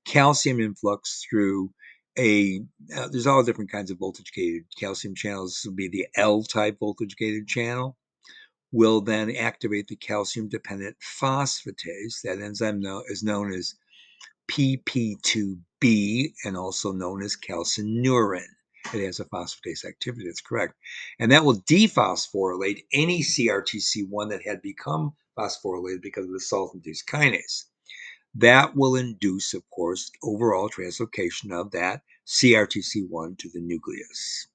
calcium 0.03 0.59
influx 0.59 1.23
through 1.29 1.71
a 2.17 2.63
uh, 2.97 3.07
there's 3.09 3.27
all 3.27 3.43
different 3.43 3.71
kinds 3.71 3.91
of 3.91 3.99
voltage 3.99 4.31
gated 4.33 4.63
calcium 4.79 5.13
channels. 5.13 5.53
This 5.53 5.65
will 5.65 5.75
be 5.75 5.87
the 5.87 6.07
L 6.15 6.41
type 6.41 6.79
voltage 6.79 7.17
gated 7.17 7.47
channel. 7.47 7.97
Will 8.71 8.99
then 8.99 9.29
activate 9.35 9.89
the 9.89 9.95
calcium 9.95 10.49
dependent 10.49 10.97
phosphatase. 11.21 12.23
That 12.23 12.41
enzyme 12.41 12.81
is 13.09 13.21
known 13.21 13.53
as 13.53 13.75
PP2B 14.49 16.33
and 16.43 16.57
also 16.57 16.91
known 16.91 17.21
as 17.23 17.35
calcineurin. 17.37 18.47
It 18.93 19.05
has 19.05 19.19
a 19.19 19.25
phosphatase 19.25 19.85
activity, 19.85 20.25
that's 20.25 20.41
correct. 20.41 20.73
And 21.19 21.31
that 21.31 21.45
will 21.45 21.61
dephosphorylate 21.61 22.85
any 22.91 23.21
CRTC1 23.21 24.29
that 24.29 24.43
had 24.43 24.61
become 24.61 25.13
phosphorylated 25.37 26.01
because 26.01 26.25
of 26.25 26.31
the 26.31 26.39
salt-induced 26.39 27.07
kinase. 27.07 27.65
That 28.35 28.75
will 28.75 28.95
induce, 28.95 29.53
of 29.53 29.69
course, 29.69 30.11
overall 30.23 30.69
translocation 30.69 31.51
of 31.51 31.71
that 31.71 32.01
CRTC1 32.27 33.37
to 33.39 33.49
the 33.49 33.59
nucleus. 33.59 34.47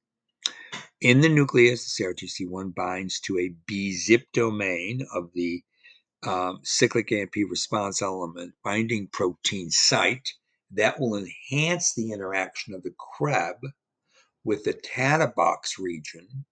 In 1.01 1.21
the 1.21 1.29
nucleus, 1.29 1.97
the 1.97 2.05
CRTC1 2.05 2.75
binds 2.75 3.21
to 3.21 3.39
a 3.39 3.55
bZIP 3.71 4.25
domain 4.33 5.07
of 5.13 5.33
the 5.35 5.63
um, 6.27 6.61
cyclic 6.63 7.13
AMP 7.13 7.35
response 7.49 8.03
element 8.03 8.55
binding 8.63 9.09
protein 9.09 9.71
site 9.71 10.31
that 10.71 10.99
will 10.99 11.17
enhance 11.17 11.95
the 11.95 12.13
interaction 12.13 12.75
of 12.75 12.83
the 12.83 12.95
CREB 12.99 13.61
with 14.45 14.65
the 14.65 14.73
TATA 14.73 15.33
box 15.37 15.79
region. 15.79 16.45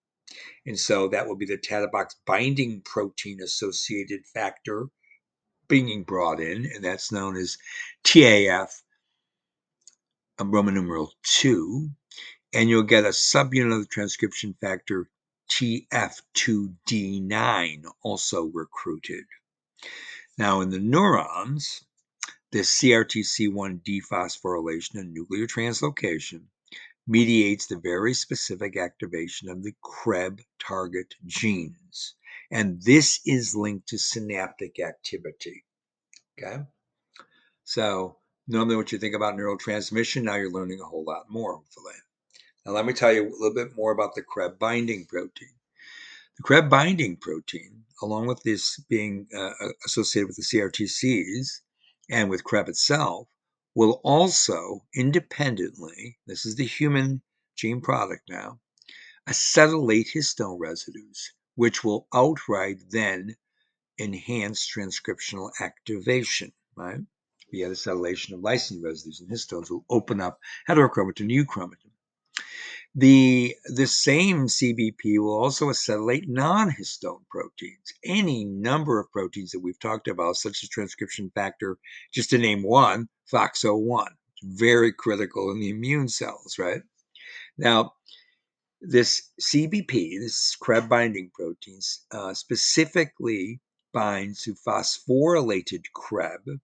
And 0.65 0.79
so 0.79 1.07
that 1.09 1.27
will 1.27 1.35
be 1.35 1.45
the 1.45 1.57
TATA 1.57 1.87
box 1.87 2.15
binding 2.25 2.81
protein 2.81 3.41
associated 3.41 4.25
factor 4.33 4.87
being 5.67 6.03
brought 6.03 6.39
in, 6.39 6.65
and 6.65 6.83
that's 6.83 7.11
known 7.11 7.37
as 7.37 7.57
TAF, 8.03 8.69
um, 10.39 10.51
Roman 10.51 10.73
numeral 10.73 11.11
2 11.23 11.89
and 12.53 12.69
you'll 12.69 12.83
get 12.83 13.05
a 13.05 13.09
subunit 13.09 13.73
of 13.73 13.79
the 13.79 13.87
transcription 13.87 14.55
factor 14.61 15.09
TF2D9 15.49 17.83
also 18.03 18.43
recruited. 18.45 19.25
Now, 20.37 20.61
in 20.61 20.69
the 20.69 20.79
neurons, 20.79 21.83
this 22.51 22.81
CRTC1 22.81 23.81
dephosphorylation 23.83 24.95
and 24.95 25.13
nuclear 25.13 25.47
translocation 25.47 26.43
mediates 27.07 27.67
the 27.67 27.77
very 27.77 28.13
specific 28.13 28.77
activation 28.77 29.49
of 29.49 29.63
the 29.63 29.73
CREB 29.83 30.39
target 30.59 31.15
genes. 31.25 32.15
And 32.51 32.81
this 32.81 33.19
is 33.25 33.55
linked 33.55 33.87
to 33.89 33.97
synaptic 33.97 34.79
activity. 34.79 35.65
Okay? 36.37 36.63
So, 37.63 38.17
normally 38.47 38.75
what 38.75 38.91
you 38.91 38.97
think 38.97 39.15
about 39.15 39.35
neurotransmission, 39.35 40.23
now 40.23 40.35
you're 40.35 40.51
learning 40.51 40.79
a 40.81 40.85
whole 40.85 41.03
lot 41.03 41.29
more, 41.29 41.55
hopefully. 41.55 41.95
Now, 42.65 42.73
let 42.73 42.85
me 42.85 42.93
tell 42.93 43.11
you 43.11 43.23
a 43.23 43.29
little 43.29 43.53
bit 43.53 43.75
more 43.75 43.91
about 43.91 44.15
the 44.15 44.23
CREB 44.23 44.57
binding 44.57 45.05
protein. 45.05 45.55
The 46.37 46.43
CREB 46.43 46.69
binding 46.69 47.17
protein, 47.17 47.82
along 48.03 48.27
with 48.27 48.43
this 48.43 48.79
being 48.89 49.27
uh, 49.33 49.53
uh 49.59 49.69
associated 49.85 50.27
with 50.27 50.35
the 50.35 50.43
CRTCs 50.43 51.61
and 52.09 52.29
with 52.29 52.43
CREB 52.43 52.69
itself, 52.69 53.27
will 53.75 54.01
also 54.03 54.85
independently, 54.93 56.19
this 56.27 56.45
is 56.45 56.55
the 56.55 56.65
human 56.65 57.21
gene 57.55 57.81
product 57.81 58.23
now, 58.29 58.59
acetylate 59.27 60.11
histone 60.13 60.59
residues, 60.59 61.31
which 61.55 61.83
will 61.83 62.07
outright 62.13 62.77
then 62.89 63.35
enhance 63.99 64.67
transcriptional 64.67 65.51
activation, 65.59 66.51
right? 66.75 66.99
Via 67.51 67.69
the 67.69 67.75
acetylation 67.75 68.33
of 68.33 68.41
lysine 68.41 68.83
residues 68.83 69.21
and 69.21 69.29
histones 69.29 69.69
will 69.69 69.85
open 69.89 70.19
up 70.19 70.39
heterochromatin 70.67 71.31
euchromatin. 71.31 71.91
The, 72.95 73.55
the 73.65 73.87
same 73.87 74.45
CBP 74.45 75.17
will 75.17 75.35
also 75.35 75.67
acetylate 75.67 76.27
non-histone 76.27 77.27
proteins, 77.27 77.91
any 78.05 78.45
number 78.45 78.99
of 78.99 79.11
proteins 79.11 79.51
that 79.51 79.61
we've 79.61 79.79
talked 79.79 80.07
about, 80.07 80.35
such 80.35 80.61
as 80.61 80.69
transcription 80.69 81.31
factor, 81.33 81.79
just 82.13 82.29
to 82.29 82.37
name 82.37 82.61
one, 82.61 83.09
FOXO1. 83.31 84.09
Very 84.43 84.93
critical 84.93 85.49
in 85.49 85.59
the 85.59 85.69
immune 85.69 86.07
cells, 86.07 86.59
right? 86.59 86.83
Now, 87.57 87.93
this 88.79 89.29
CBP, 89.41 90.19
this 90.19 90.55
CREB 90.61 90.87
binding 90.87 91.31
protein, 91.33 91.79
uh, 92.11 92.33
specifically 92.33 93.59
binds 93.91 94.43
to 94.43 94.53
phosphorylated 94.53 95.85
CREB, 95.95 96.59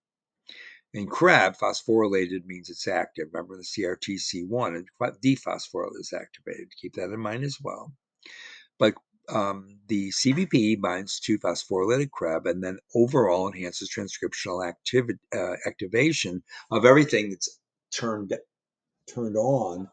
in 0.94 1.08
CREB, 1.08 1.58
phosphorylated 1.58 2.46
means 2.46 2.70
it's 2.70 2.88
active. 2.88 3.28
Remember 3.32 3.58
the 3.58 3.64
CRTC1 3.64 4.76
and 4.76 4.88
dephosphorylated 5.24 6.00
is 6.00 6.14
activated. 6.14 6.70
Keep 6.82 6.94
that 6.96 7.12
in 7.12 7.20
mind 7.20 7.44
as 7.44 7.58
well. 7.62 7.94
But 8.80 8.96
um, 9.30 9.78
the 9.88 10.10
CBP 10.10 10.82
binds 10.82 11.20
to 11.22 11.38
phosphorylated 11.38 12.10
CREB 12.10 12.50
and 12.50 12.64
then 12.64 12.80
overall 12.96 13.48
enhances 13.48 13.92
transcriptional 13.92 14.68
uh, 14.68 15.56
activation 15.68 16.42
of 16.72 16.86
everything 16.86 17.30
that's 17.30 17.60
turned 17.92 18.34
turned 19.08 19.36
on 19.36 19.88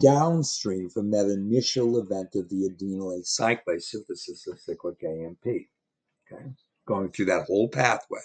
downstream 0.00 0.88
from 0.88 1.10
that 1.10 1.26
initial 1.26 1.98
event 1.98 2.34
of 2.34 2.48
the 2.48 2.68
adenylate 2.68 3.26
cyclase 3.26 3.82
synthesis 3.82 4.46
of 4.46 4.58
cyclic 4.60 5.02
AMP. 5.04 5.46
Okay, 5.46 6.44
going 6.86 7.10
through 7.10 7.26
that 7.26 7.46
whole 7.46 7.68
pathway. 7.68 8.20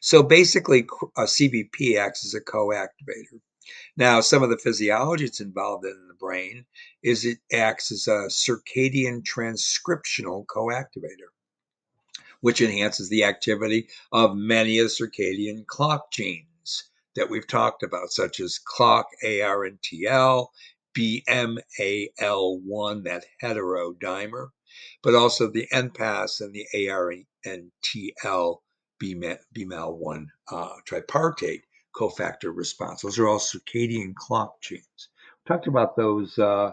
So 0.00 0.22
basically, 0.22 0.86
a 1.16 1.22
CBP 1.22 1.96
acts 1.96 2.24
as 2.24 2.34
a 2.34 2.40
co-activator. 2.40 3.40
Now, 3.96 4.20
some 4.20 4.42
of 4.42 4.50
the 4.50 4.58
physiology 4.58 5.26
it's 5.26 5.40
involved 5.40 5.84
in, 5.84 6.08
the 6.08 6.14
brain 6.14 6.66
is 7.02 7.24
it 7.24 7.38
acts 7.52 7.92
as 7.92 8.08
a 8.08 8.28
circadian 8.28 9.22
transcriptional 9.22 10.44
co-activator, 10.46 11.30
which 12.40 12.60
enhances 12.60 13.08
the 13.08 13.22
activity 13.24 13.88
of 14.10 14.34
many 14.34 14.78
of 14.78 14.88
the 14.88 14.92
circadian 14.92 15.64
clock 15.66 16.10
genes 16.10 16.90
that 17.14 17.30
we've 17.30 17.46
talked 17.46 17.84
about, 17.84 18.10
such 18.10 18.40
as 18.40 18.58
clock 18.58 19.06
ARNTL, 19.24 20.48
BMAL1, 20.96 23.04
that 23.04 23.26
heterodimer, 23.42 24.50
but 25.02 25.14
also 25.14 25.46
the 25.46 25.68
NPAS 25.72 26.40
and 26.40 26.52
the 26.52 26.66
ARNTL 26.74 28.61
BMAL1 29.02 30.26
uh, 30.50 30.68
tripartite 30.84 31.62
cofactor 31.94 32.54
response. 32.54 33.02
Those 33.02 33.18
are 33.18 33.26
all 33.26 33.38
circadian 33.38 34.14
clock 34.14 34.60
genes. 34.60 35.08
We 35.44 35.48
talked 35.52 35.66
about 35.66 35.96
those, 35.96 36.38
uh, 36.38 36.72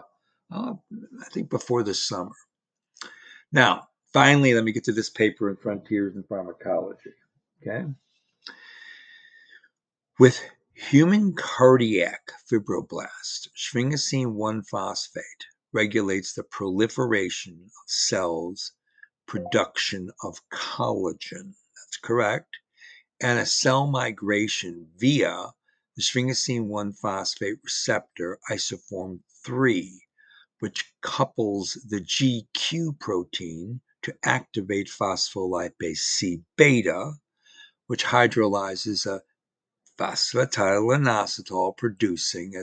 uh, 0.50 0.72
I 1.20 1.28
think, 1.32 1.50
before 1.50 1.82
the 1.82 1.94
summer. 1.94 2.34
Now, 3.52 3.88
finally, 4.12 4.54
let 4.54 4.64
me 4.64 4.72
get 4.72 4.84
to 4.84 4.92
this 4.92 5.10
paper 5.10 5.50
in 5.50 5.56
Frontiers 5.56 6.14
in 6.14 6.22
Pharmacology. 6.22 7.10
Okay. 7.60 7.84
With 10.18 10.40
human 10.74 11.34
cardiac 11.34 12.32
fibroblast, 12.50 13.48
sphingosine 13.56 14.32
1 14.34 14.62
phosphate 14.62 15.46
regulates 15.72 16.34
the 16.34 16.44
proliferation 16.44 17.58
of 17.64 17.90
cells, 17.90 18.72
production 19.26 20.10
of 20.22 20.40
collagen 20.50 21.54
correct, 21.96 22.56
and 23.20 23.38
a 23.38 23.46
cell 23.46 23.86
migration 23.86 24.90
via 24.96 25.52
the 25.96 26.02
sphingosine 26.02 26.66
1 26.66 26.92
phosphate 26.92 27.58
receptor 27.62 28.38
isoform 28.50 29.20
3, 29.44 30.06
which 30.60 30.92
couples 31.02 31.74
the 31.88 32.00
GQ 32.00 32.98
protein 32.98 33.80
to 34.02 34.14
activate 34.24 34.88
phospholipase 34.88 35.98
C 35.98 36.42
beta, 36.56 37.14
which 37.86 38.04
hydrolyzes 38.04 39.06
a 39.06 39.22
phosphatidylinositol 39.98 41.76
producing 41.76 42.54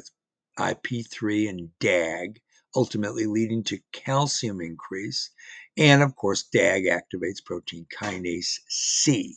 IP3 0.58 1.50
and 1.50 1.78
DAG, 1.80 2.42
ultimately 2.78 3.26
leading 3.26 3.64
to 3.64 3.80
calcium 3.92 4.62
increase 4.62 5.32
and 5.78 6.02
of 6.02 6.16
course, 6.16 6.44
DAG 6.44 6.86
activates 6.86 7.44
protein 7.44 7.86
kinase 7.94 8.60
C, 8.68 9.36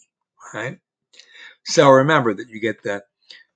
right? 0.55 0.79
So 1.67 1.91
remember 1.91 2.33
that 2.33 2.49
you 2.49 2.61
get 2.61 2.83
the 2.83 3.05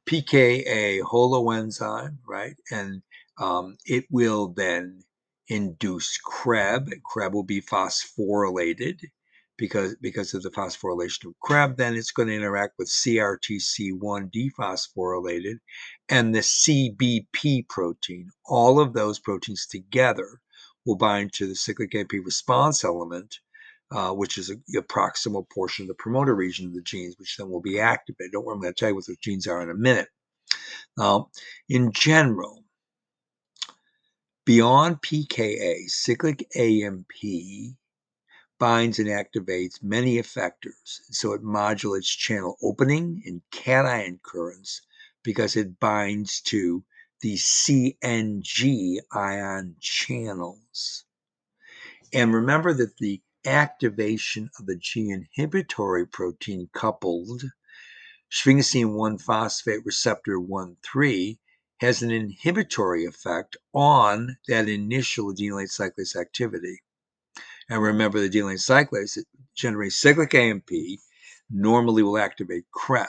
PKA 0.07 1.01
holoenzyme, 1.01 2.19
right? 2.29 2.57
And 2.71 3.03
um, 3.39 3.79
it 3.87 4.05
will 4.11 4.49
then 4.49 5.03
induce 5.49 6.19
CREB. 6.21 6.91
CREB 7.11 7.33
will 7.33 7.43
be 7.43 7.63
phosphorylated 7.63 9.01
because, 9.57 9.95
because 10.01 10.35
of 10.35 10.43
the 10.43 10.51
phosphorylation 10.51 11.27
of 11.27 11.35
CREB. 11.43 11.77
Then 11.77 11.95
it's 11.95 12.11
going 12.11 12.29
to 12.29 12.35
interact 12.35 12.75
with 12.79 12.89
CRTC1 12.89 14.31
dephosphorylated 14.33 15.59
and 16.09 16.35
the 16.35 16.41
CBP 16.41 17.69
protein. 17.69 18.31
All 18.47 18.81
of 18.81 18.93
those 18.93 19.19
proteins 19.19 19.67
together 19.67 20.41
will 20.85 20.97
bind 20.97 21.33
to 21.35 21.47
the 21.47 21.55
cyclic 21.55 21.95
AMP 21.95 22.13
response 22.25 22.85
element, 22.85 23.39
uh, 23.91 24.11
which 24.11 24.39
is 24.39 24.51
a, 24.51 24.55
a, 24.77 24.83
proximal 24.83 25.49
portion 25.51 25.85
of 25.85 25.89
the 25.89 25.95
promoter 25.95 26.35
region 26.35 26.67
of 26.67 26.75
the 26.75 26.83
genes, 26.83 27.17
which 27.19 27.37
then 27.37 27.49
will 27.49 27.61
be 27.61 27.81
activated. 27.81 28.33
Don't 28.33 28.45
worry, 28.45 28.55
I'm 28.55 28.61
going 28.61 28.75
to 28.75 28.79
tell 28.79 28.91
you 28.91 28.95
what 28.95 29.07
those 29.07 29.17
genes 29.19 29.47
are 29.47 29.63
in 29.63 29.71
a 29.71 29.75
minute. 29.75 30.09
Now, 30.97 31.31
in 31.69 31.93
general, 31.93 32.65
beyond 34.45 35.01
PKA, 35.01 35.89
cyclic 35.89 36.47
AMP 36.57 37.07
binds 38.65 38.99
and 38.99 39.09
activates 39.09 39.83
many 39.83 40.17
effectors. 40.17 41.01
So 41.11 41.35
it 41.35 41.43
modulates 41.43 42.09
channel 42.09 42.57
opening 42.63 43.23
and 43.27 43.43
cation 43.51 44.21
currents 44.23 44.81
because 45.23 45.55
it 45.55 45.79
binds 45.79 46.41
to 46.45 46.83
the 47.21 47.35
CNG 47.35 49.01
ion 49.13 49.77
channels. 49.81 51.05
And 52.11 52.33
remember 52.33 52.73
that 52.73 52.97
the 52.97 53.21
activation 53.45 54.49
of 54.59 54.65
the 54.65 54.77
G 54.77 55.11
inhibitory 55.11 56.07
protein 56.07 56.71
coupled 56.73 57.43
sphingosine 58.33 58.95
1 58.95 59.19
phosphate 59.19 59.85
receptor 59.85 60.41
1 60.41 60.79
3 60.83 61.39
has 61.81 62.03
an 62.03 62.11
inhibitory 62.11 63.05
effect 63.05 63.59
on 63.75 64.39
that 64.49 64.71
initial 64.71 65.35
adenylate 65.35 65.69
cyclase 65.69 66.17
activity. 66.19 66.81
And 67.71 67.83
remember, 67.83 68.21
the 68.21 68.29
adenylate 68.29 68.61
cyclase 68.61 69.17
it 69.17 69.27
generates 69.55 70.01
cyclic 70.01 70.35
AMP, 70.35 70.69
normally 71.51 72.03
will 72.03 72.19
activate 72.19 72.65
CREB. 72.75 73.07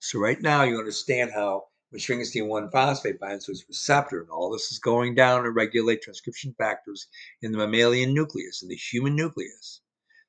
So 0.00 0.18
right 0.18 0.40
now 0.40 0.62
you 0.64 0.78
understand 0.78 1.30
how 1.32 1.64
when 1.90 2.00
sphingosine 2.00 2.48
1 2.48 2.70
phosphate 2.70 3.20
binds 3.20 3.44
to 3.46 3.52
its 3.52 3.64
receptor, 3.68 4.20
and 4.20 4.30
all 4.30 4.50
this 4.50 4.72
is 4.72 4.80
going 4.80 5.14
down 5.14 5.44
to 5.44 5.50
regulate 5.50 6.02
transcription 6.02 6.54
factors 6.58 7.06
in 7.40 7.52
the 7.52 7.58
mammalian 7.58 8.12
nucleus, 8.12 8.62
in 8.62 8.68
the 8.68 8.74
human 8.74 9.14
nucleus, 9.14 9.80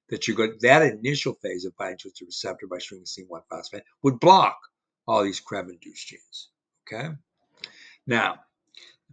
that 0.10 0.28
you 0.28 0.36
got 0.36 0.60
that 0.62 0.84
initial 0.84 1.34
phase 1.42 1.66
of 1.66 1.76
binding 1.76 1.98
to 1.98 2.10
its 2.10 2.22
receptor 2.22 2.68
by 2.68 2.78
sphingosine 2.78 3.28
1 3.28 3.42
phosphate 3.50 3.84
would 4.04 4.20
block 4.20 4.58
all 5.08 5.24
these 5.24 5.42
CREB-induced 5.42 6.08
genes. 6.08 6.50
Okay. 6.88 7.10
Now, 8.06 8.45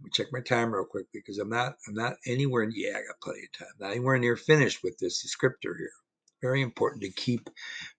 let 0.03 0.07
me 0.07 0.11
check 0.13 0.33
my 0.33 0.41
time 0.41 0.73
real 0.73 0.85
quick 0.85 1.05
because 1.13 1.37
I'm 1.37 1.49
not 1.49 1.77
I'm 1.87 1.93
not 1.93 2.17
anywhere. 2.27 2.69
Yeah, 2.69 2.97
I 2.97 3.07
got 3.07 3.21
plenty 3.23 3.43
of 3.43 3.57
time. 3.57 3.73
Not 3.79 3.91
anywhere 3.91 4.17
near 4.17 4.35
finished 4.35 4.83
with 4.83 4.97
this 4.99 5.25
descriptor 5.25 5.77
here. 5.77 5.93
Very 6.41 6.61
important 6.61 7.03
to 7.03 7.09
keep 7.09 7.49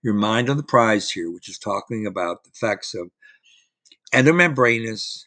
your 0.02 0.12
mind 0.12 0.50
on 0.50 0.58
the 0.58 0.62
prize 0.62 1.10
here, 1.10 1.30
which 1.32 1.48
is 1.48 1.58
talking 1.58 2.06
about 2.06 2.44
the 2.44 2.50
effects 2.50 2.94
of 2.94 3.10
endomembranous 4.12 5.24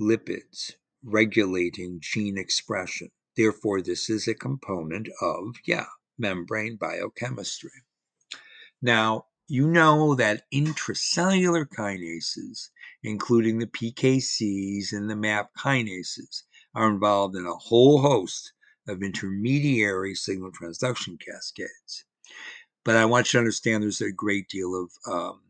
lipids 0.00 0.74
regulating 1.02 1.98
gene 2.00 2.38
expression. 2.38 3.10
Therefore, 3.36 3.82
this 3.82 4.08
is 4.08 4.28
a 4.28 4.34
component 4.34 5.08
of, 5.20 5.56
yeah, 5.66 5.86
membrane 6.18 6.76
biochemistry. 6.76 7.70
Now, 8.80 9.26
you 9.50 9.66
know 9.66 10.14
that 10.14 10.44
intracellular 10.54 11.66
kinases, 11.66 12.68
including 13.02 13.58
the 13.58 13.66
PKCs 13.66 14.92
and 14.92 15.10
the 15.10 15.16
MAP 15.16 15.50
kinases, 15.58 16.44
are 16.72 16.88
involved 16.88 17.34
in 17.34 17.46
a 17.46 17.54
whole 17.54 18.00
host 18.00 18.52
of 18.86 19.02
intermediary 19.02 20.14
signal 20.14 20.52
transduction 20.52 21.18
cascades. 21.20 22.04
But 22.84 22.96
I 22.96 23.04
want 23.06 23.26
you 23.26 23.32
to 23.32 23.38
understand 23.38 23.82
there's 23.82 24.00
a 24.00 24.12
great 24.12 24.48
deal 24.48 24.74
of 24.74 25.12
um, 25.12 25.40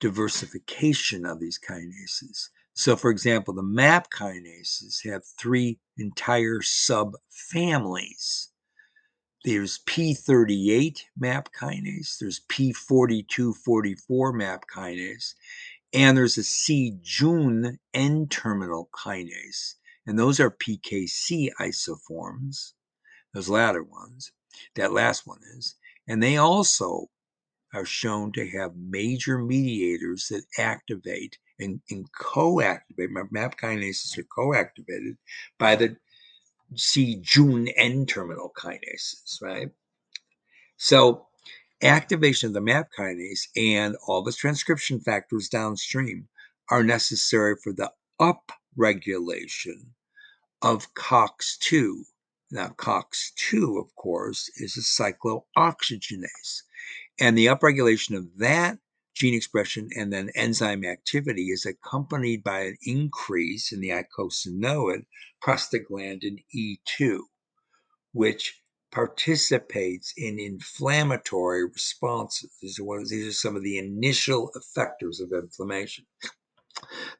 diversification 0.00 1.24
of 1.24 1.38
these 1.38 1.58
kinases. 1.58 2.48
So, 2.74 2.96
for 2.96 3.10
example, 3.10 3.54
the 3.54 3.62
MAP 3.62 4.10
kinases 4.10 5.08
have 5.08 5.22
three 5.38 5.78
entire 5.96 6.58
subfamilies 6.60 8.48
there's 9.48 9.78
P38 9.86 11.04
MAP 11.16 11.48
kinase, 11.58 12.18
there's 12.18 12.42
P4244 12.50 14.34
MAP 14.34 14.64
kinase, 14.68 15.32
and 15.94 16.14
there's 16.14 16.36
a 16.36 16.42
C-Jun 16.42 17.78
N-terminal 17.94 18.90
kinase. 18.92 19.76
And 20.06 20.18
those 20.18 20.38
are 20.38 20.50
PKC 20.50 21.48
isoforms, 21.58 22.74
those 23.32 23.48
latter 23.48 23.82
ones, 23.82 24.32
that 24.74 24.92
last 24.92 25.26
one 25.26 25.40
is. 25.56 25.76
And 26.06 26.22
they 26.22 26.36
also 26.36 27.06
are 27.72 27.86
shown 27.86 28.32
to 28.32 28.46
have 28.50 28.76
major 28.76 29.38
mediators 29.38 30.28
that 30.28 30.44
activate 30.58 31.38
and, 31.58 31.80
and 31.90 32.04
co-activate. 32.12 33.10
MAP 33.30 33.58
kinases 33.58 34.18
are 34.18 34.24
co-activated 34.24 35.16
by 35.58 35.74
the 35.74 35.96
C-Jun 36.74 37.68
N-terminal 37.76 38.52
kinases, 38.56 39.40
right? 39.42 39.70
So 40.76 41.26
activation 41.82 42.48
of 42.48 42.54
the 42.54 42.60
MAP 42.60 42.88
kinase 42.98 43.48
and 43.56 43.96
all 44.06 44.22
the 44.22 44.32
transcription 44.32 45.00
factors 45.00 45.48
downstream 45.48 46.28
are 46.70 46.82
necessary 46.82 47.56
for 47.62 47.72
the 47.72 47.92
upregulation 48.20 49.92
of 50.62 50.92
COX-2. 50.94 52.04
Now, 52.50 52.68
COX-2, 52.76 53.80
of 53.80 53.94
course, 53.94 54.50
is 54.56 54.76
a 54.76 54.80
cyclooxygenase. 54.80 56.62
And 57.20 57.36
the 57.36 57.46
upregulation 57.46 58.16
of 58.16 58.38
that 58.38 58.78
gene 59.18 59.34
expression 59.34 59.88
and 59.96 60.12
then 60.12 60.30
enzyme 60.36 60.84
activity 60.84 61.50
is 61.50 61.66
accompanied 61.66 62.44
by 62.44 62.60
an 62.60 62.76
increase 62.82 63.72
in 63.72 63.80
the 63.80 63.88
eicosanoid 63.88 65.04
prostaglandin 65.44 66.44
E2, 66.54 67.18
which 68.12 68.62
participates 68.92 70.14
in 70.16 70.38
inflammatory 70.38 71.64
responses. 71.64 72.50
These 72.62 72.78
are, 72.78 73.04
these 73.04 73.26
are 73.26 73.32
some 73.32 73.56
of 73.56 73.64
the 73.64 73.76
initial 73.76 74.52
effectors 74.56 75.20
of 75.20 75.32
inflammation. 75.32 76.06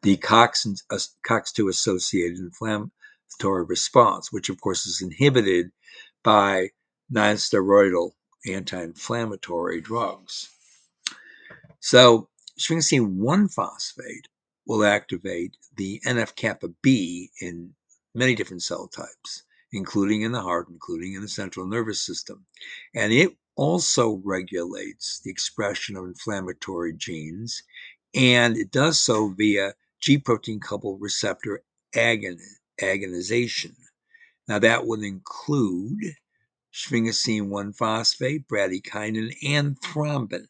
The 0.02 0.16
COX, 0.18 0.66
COX2 1.28 1.68
associated 1.68 2.38
inflammatory 2.38 3.64
response, 3.64 4.32
which 4.32 4.48
of 4.48 4.60
course 4.60 4.86
is 4.86 5.02
inhibited 5.02 5.72
by 6.22 6.68
non-steroidal 7.10 8.12
anti-inflammatory 8.46 9.80
drugs. 9.80 10.48
So 11.80 12.28
sphingosine 12.58 13.16
1 13.16 13.48
phosphate 13.48 14.28
will 14.66 14.84
activate 14.84 15.56
the 15.76 16.00
NF 16.04 16.34
kappa 16.34 16.68
B 16.82 17.30
in 17.40 17.74
many 18.14 18.34
different 18.34 18.62
cell 18.62 18.88
types, 18.88 19.44
including 19.72 20.22
in 20.22 20.32
the 20.32 20.42
heart, 20.42 20.68
including 20.68 21.14
in 21.14 21.22
the 21.22 21.28
central 21.28 21.66
nervous 21.66 22.00
system. 22.00 22.46
And 22.94 23.12
it 23.12 23.36
also 23.56 24.20
regulates 24.24 25.20
the 25.20 25.30
expression 25.30 25.96
of 25.96 26.04
inflammatory 26.04 26.92
genes, 26.94 27.62
and 28.14 28.56
it 28.56 28.70
does 28.70 29.00
so 29.00 29.28
via 29.30 29.74
G 30.00 30.18
protein 30.18 30.60
coupled 30.60 31.00
receptor 31.00 31.62
agon 31.94 32.38
agonization. 32.80 33.74
Now, 34.46 34.58
that 34.58 34.86
would 34.86 35.02
include 35.02 36.14
sphingosine 36.72 37.48
1 37.48 37.72
phosphate, 37.72 38.46
bradykinin, 38.48 39.34
and 39.44 39.80
thrombin. 39.80 40.46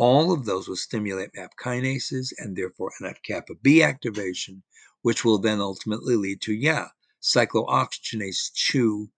All 0.00 0.32
of 0.32 0.46
those 0.46 0.66
will 0.66 0.76
stimulate 0.76 1.28
MAP 1.34 1.52
kinases 1.62 2.32
and 2.38 2.56
therefore 2.56 2.90
NF 3.02 3.22
kappa 3.22 3.52
B 3.62 3.82
activation, 3.82 4.62
which 5.02 5.26
will 5.26 5.36
then 5.36 5.60
ultimately 5.60 6.16
lead 6.16 6.40
to, 6.40 6.54
yeah, 6.54 6.86
cyclooxygenase 7.20 8.50
2 8.70 9.10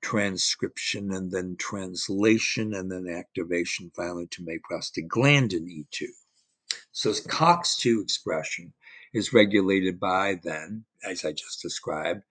transcription 0.00 1.12
and 1.12 1.30
then 1.30 1.56
translation 1.58 2.72
and 2.72 2.90
then 2.90 3.06
activation 3.06 3.92
finally 3.94 4.26
to 4.28 4.42
make 4.42 4.62
prostaglandin 4.62 5.66
E2. 5.68 6.06
So 6.92 7.10
COX2 7.10 8.02
expression 8.02 8.72
is 9.12 9.34
regulated 9.34 10.00
by 10.00 10.40
then, 10.42 10.86
as 11.04 11.26
I 11.26 11.32
just 11.32 11.60
described, 11.60 12.22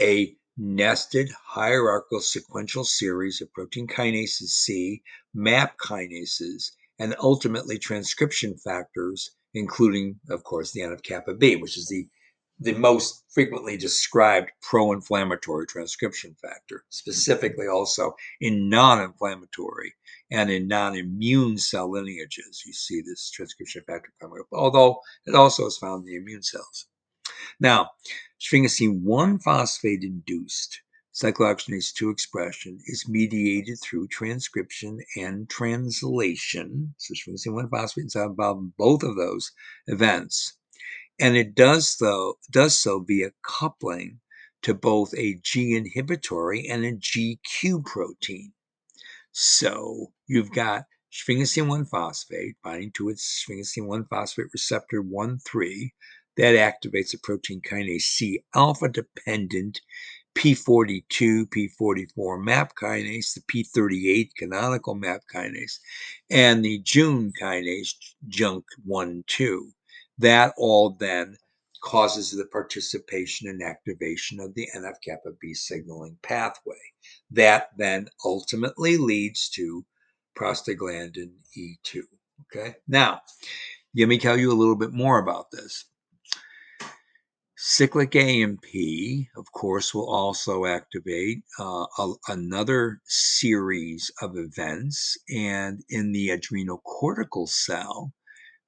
a 0.00 0.36
nested 0.62 1.30
hierarchical 1.42 2.20
sequential 2.20 2.84
series 2.84 3.40
of 3.40 3.50
protein 3.54 3.86
kinases 3.86 4.50
C, 4.50 5.02
MAP 5.32 5.78
kinases, 5.78 6.72
and 6.98 7.16
ultimately 7.18 7.78
transcription 7.78 8.58
factors, 8.58 9.30
including, 9.54 10.20
of 10.28 10.44
course, 10.44 10.72
the 10.72 10.80
NF 10.80 11.02
kappa 11.02 11.32
B, 11.34 11.56
which 11.56 11.78
is 11.78 11.88
the 11.88 12.06
the 12.62 12.74
most 12.74 13.24
frequently 13.30 13.78
described 13.78 14.50
pro-inflammatory 14.60 15.66
transcription 15.66 16.36
factor, 16.42 16.84
specifically 16.90 17.66
also 17.66 18.14
in 18.38 18.68
non-inflammatory 18.68 19.94
and 20.30 20.50
in 20.50 20.68
non-immune 20.68 21.56
cell 21.56 21.90
lineages. 21.90 22.62
You 22.66 22.74
see 22.74 23.00
this 23.00 23.30
transcription 23.30 23.82
factor 23.86 24.12
coming 24.20 24.40
up, 24.40 24.48
although 24.52 25.00
it 25.24 25.34
also 25.34 25.64
is 25.64 25.78
found 25.78 26.00
in 26.00 26.12
the 26.12 26.16
immune 26.16 26.42
cells. 26.42 26.84
Now, 27.58 27.92
sphingosine 28.40 29.02
1 29.02 29.38
phosphate 29.40 30.02
induced 30.02 30.80
cyclooxygenase 31.12 31.92
2 31.92 32.08
expression 32.08 32.78
is 32.86 33.06
mediated 33.06 33.78
through 33.82 34.08
transcription 34.08 34.98
and 35.14 35.50
translation. 35.50 36.94
So 36.96 37.12
sphingosine 37.12 37.52
1 37.52 37.68
phosphate 37.68 38.06
is 38.06 38.16
involved 38.16 38.62
in 38.62 38.72
both 38.78 39.02
of 39.02 39.16
those 39.16 39.52
events. 39.86 40.56
And 41.18 41.36
it 41.36 41.54
does 41.54 41.90
so, 41.90 42.38
does 42.50 42.78
so 42.78 43.00
via 43.00 43.32
coupling 43.42 44.20
to 44.62 44.72
both 44.72 45.12
a 45.18 45.34
G 45.42 45.76
inhibitory 45.76 46.66
and 46.66 46.84
a 46.86 46.92
GQ 46.92 47.84
protein. 47.84 48.54
So 49.32 50.12
you've 50.26 50.52
got 50.52 50.86
sphingosine 51.12 51.68
1 51.68 51.84
phosphate 51.84 52.56
binding 52.64 52.92
to 52.92 53.10
its 53.10 53.44
sphingosine 53.44 53.86
1 53.86 54.06
phosphate 54.06 54.46
receptor 54.54 55.02
1 55.02 55.40
3 55.40 55.92
that 56.36 56.54
activates 56.54 57.14
a 57.14 57.18
protein 57.18 57.60
kinase 57.60 58.02
C 58.02 58.42
alpha 58.54 58.88
dependent 58.88 59.80
P42, 60.36 61.46
P44 61.46 62.42
MAP 62.42 62.74
kinase, 62.76 63.34
the 63.34 63.40
P38 63.40 64.30
canonical 64.36 64.94
MAP 64.94 65.22
kinase, 65.32 65.80
and 66.30 66.64
the 66.64 66.78
Jun 66.78 67.32
kinase, 67.40 67.94
JUNK1 68.28 69.26
2. 69.26 69.72
That 70.18 70.54
all 70.56 70.90
then 70.90 71.36
causes 71.82 72.30
the 72.30 72.44
participation 72.46 73.48
and 73.48 73.62
activation 73.62 74.38
of 74.38 74.54
the 74.54 74.68
NF 74.76 74.96
kappa 75.04 75.32
B 75.40 75.54
signaling 75.54 76.16
pathway. 76.22 76.76
That 77.30 77.70
then 77.76 78.08
ultimately 78.24 78.96
leads 78.98 79.48
to 79.50 79.84
prostaglandin 80.38 81.32
E2. 81.56 82.02
Okay, 82.54 82.76
now 82.86 83.20
let 83.96 84.08
me 84.08 84.18
tell 84.18 84.38
you 84.38 84.52
a 84.52 84.54
little 84.54 84.76
bit 84.76 84.92
more 84.92 85.18
about 85.18 85.50
this. 85.50 85.86
Cyclic 87.62 88.16
AMP, 88.16 88.64
of 89.36 89.52
course, 89.52 89.92
will 89.92 90.08
also 90.08 90.64
activate 90.64 91.42
uh, 91.58 91.84
a, 91.98 92.14
another 92.28 93.02
series 93.04 94.10
of 94.22 94.38
events. 94.38 95.18
And 95.28 95.84
in 95.90 96.12
the 96.12 96.30
adrenal 96.30 96.78
cortical 96.78 97.46
cell, 97.46 98.14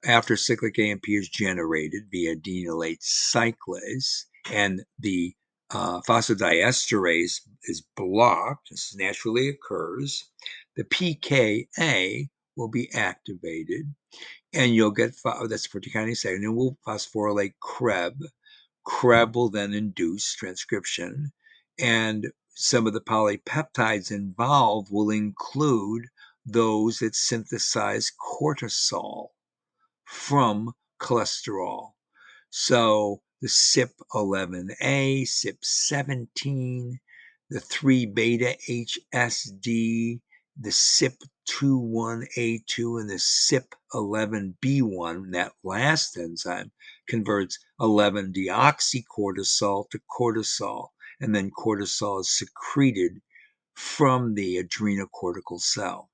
after 0.05 0.37
cyclic 0.37 0.79
AMP 0.79 1.09
is 1.09 1.31
generated 1.31 2.03
via 2.11 2.37
adenylate 2.37 3.01
cyclase 3.01 4.27
and 4.53 4.85
the 4.99 5.35
uh, 5.71 6.03
phosphodiesterase 6.03 7.41
is 7.65 7.83
blocked, 7.97 8.69
this 8.69 8.95
naturally 8.95 9.49
occurs, 9.49 10.29
the 10.77 10.85
PKA 10.85 12.29
will 12.59 12.69
be 12.69 12.93
activated 12.93 13.95
and 14.53 14.75
you'll 14.75 14.91
get, 14.91 15.15
that's 15.49 15.67
protein 15.67 15.95
kinase 15.95 16.27
A, 16.27 16.35
and 16.35 16.45
it 16.45 16.49
will 16.51 16.77
phosphorylate 16.87 17.55
CREB 17.59 18.21
CREB 18.85 19.35
will 19.35 19.49
then 19.51 19.73
induce 19.73 20.35
transcription, 20.35 21.33
and 21.79 22.33
some 22.55 22.87
of 22.87 22.93
the 22.93 23.01
polypeptides 23.01 24.11
involved 24.11 24.89
will 24.91 25.11
include 25.11 26.09
those 26.45 26.99
that 26.99 27.15
synthesize 27.15 28.11
cortisol 28.11 29.29
from 30.05 30.75
cholesterol. 31.01 31.93
So 32.51 33.23
the 33.41 33.49
CYP11A, 33.49 35.23
CYP17, 35.23 37.01
the 37.51 37.61
3 37.61 38.07
beta 38.07 38.57
HSD, 38.69 40.21
the 40.59 40.71
CYP21A2, 41.49 43.01
and 43.01 43.11
the 43.11 43.15
CYP11B1, 43.95 45.33
that 45.33 45.53
last 45.63 46.17
enzyme, 46.17 46.71
converts 47.09 47.59
11 47.81 48.33
deoxycortisol 48.33 49.91
to 49.91 50.01
cortisol, 50.11 50.89
and 51.21 51.35
then 51.35 51.51
cortisol 51.51 52.21
is 52.21 52.31
secreted 52.31 53.21
from 53.75 54.35
the 54.35 54.63
adrenocortical 54.63 55.61
cell. 55.61 56.11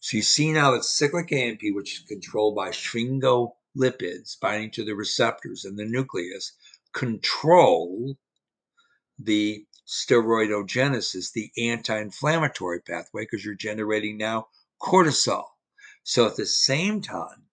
So 0.00 0.18
you 0.18 0.22
see 0.22 0.52
now 0.52 0.72
that 0.72 0.84
cyclic 0.84 1.32
AMP, 1.32 1.60
which 1.72 2.00
is 2.00 2.04
controlled 2.06 2.54
by 2.54 2.70
sphingolipids 2.70 4.38
binding 4.40 4.70
to 4.72 4.84
the 4.84 4.94
receptors 4.94 5.64
in 5.64 5.76
the 5.76 5.84
nucleus, 5.84 6.52
control 6.92 8.16
the 9.18 9.66
steroidogenesis, 9.86 11.32
the 11.32 11.52
anti-inflammatory 11.56 12.80
pathway, 12.80 13.22
because 13.22 13.44
you're 13.44 13.54
generating 13.54 14.16
now 14.16 14.48
cortisol. 14.82 15.44
So 16.02 16.26
at 16.26 16.36
the 16.36 16.46
same 16.46 17.00
time, 17.00 17.46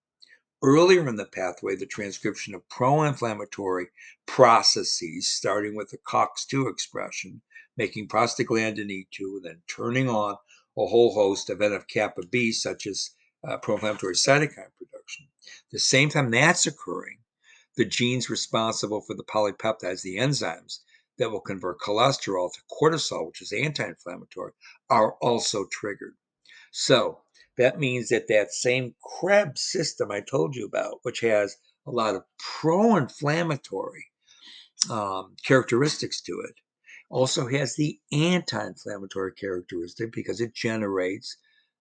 earlier 0.62 1.08
in 1.08 1.16
the 1.16 1.26
pathway, 1.26 1.76
the 1.76 1.86
transcription 1.86 2.54
of 2.54 2.68
pro-inflammatory 2.68 3.88
processes, 4.26 5.28
starting 5.30 5.76
with 5.76 5.90
the 5.90 5.98
COX-2 5.98 6.70
expression, 6.70 7.42
making 7.76 8.08
prostaglandin 8.08 8.90
E2, 8.90 9.18
and 9.20 9.44
then 9.44 9.62
turning 9.66 10.08
on 10.08 10.36
a 10.76 10.86
whole 10.86 11.14
host 11.14 11.50
of 11.50 11.58
NF-kappa 11.58 12.26
B, 12.26 12.50
such 12.50 12.86
as 12.86 13.10
uh, 13.46 13.58
pro-inflammatory 13.58 14.14
cytokine 14.14 14.72
production. 14.78 15.28
the 15.70 15.78
same 15.78 16.08
time 16.08 16.30
that's 16.30 16.66
occurring, 16.66 17.18
the 17.76 17.84
genes 17.84 18.30
responsible 18.30 19.00
for 19.00 19.14
the 19.14 19.24
polypeptides, 19.24 20.02
the 20.02 20.16
enzymes 20.16 20.80
that 21.18 21.30
will 21.30 21.40
convert 21.40 21.80
cholesterol 21.80 22.50
to 22.52 22.60
cortisol, 22.70 23.28
which 23.28 23.42
is 23.42 23.52
anti-inflammatory, 23.52 24.52
are 24.90 25.14
also 25.20 25.66
triggered. 25.70 26.14
So 26.72 27.22
that 27.56 27.78
means 27.78 28.08
that 28.08 28.28
that 28.28 28.52
same 28.52 28.94
CREB's 29.04 29.62
system 29.62 30.10
I 30.10 30.20
told 30.20 30.56
you 30.56 30.66
about, 30.66 30.98
which 31.02 31.20
has 31.20 31.56
a 31.86 31.90
lot 31.90 32.16
of 32.16 32.24
pro-inflammatory 32.38 34.06
um, 34.90 35.36
characteristics 35.46 36.20
to 36.22 36.40
it, 36.40 36.54
also 37.10 37.46
has 37.46 37.76
the 37.76 37.98
anti-inflammatory 38.12 39.34
characteristic 39.34 40.12
because 40.12 40.40
it 40.40 40.54
generates 40.54 41.36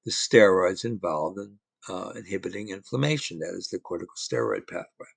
the 0.06 0.12
steroids 0.12 0.86
involved 0.86 1.40
in 1.40 1.58
uh, 1.90 2.12
inhibiting 2.16 2.70
inflammation. 2.70 3.40
That 3.40 3.56
is 3.58 3.70
the 3.70 3.80
corticosteroid 3.80 4.68
pathway. 4.68 5.08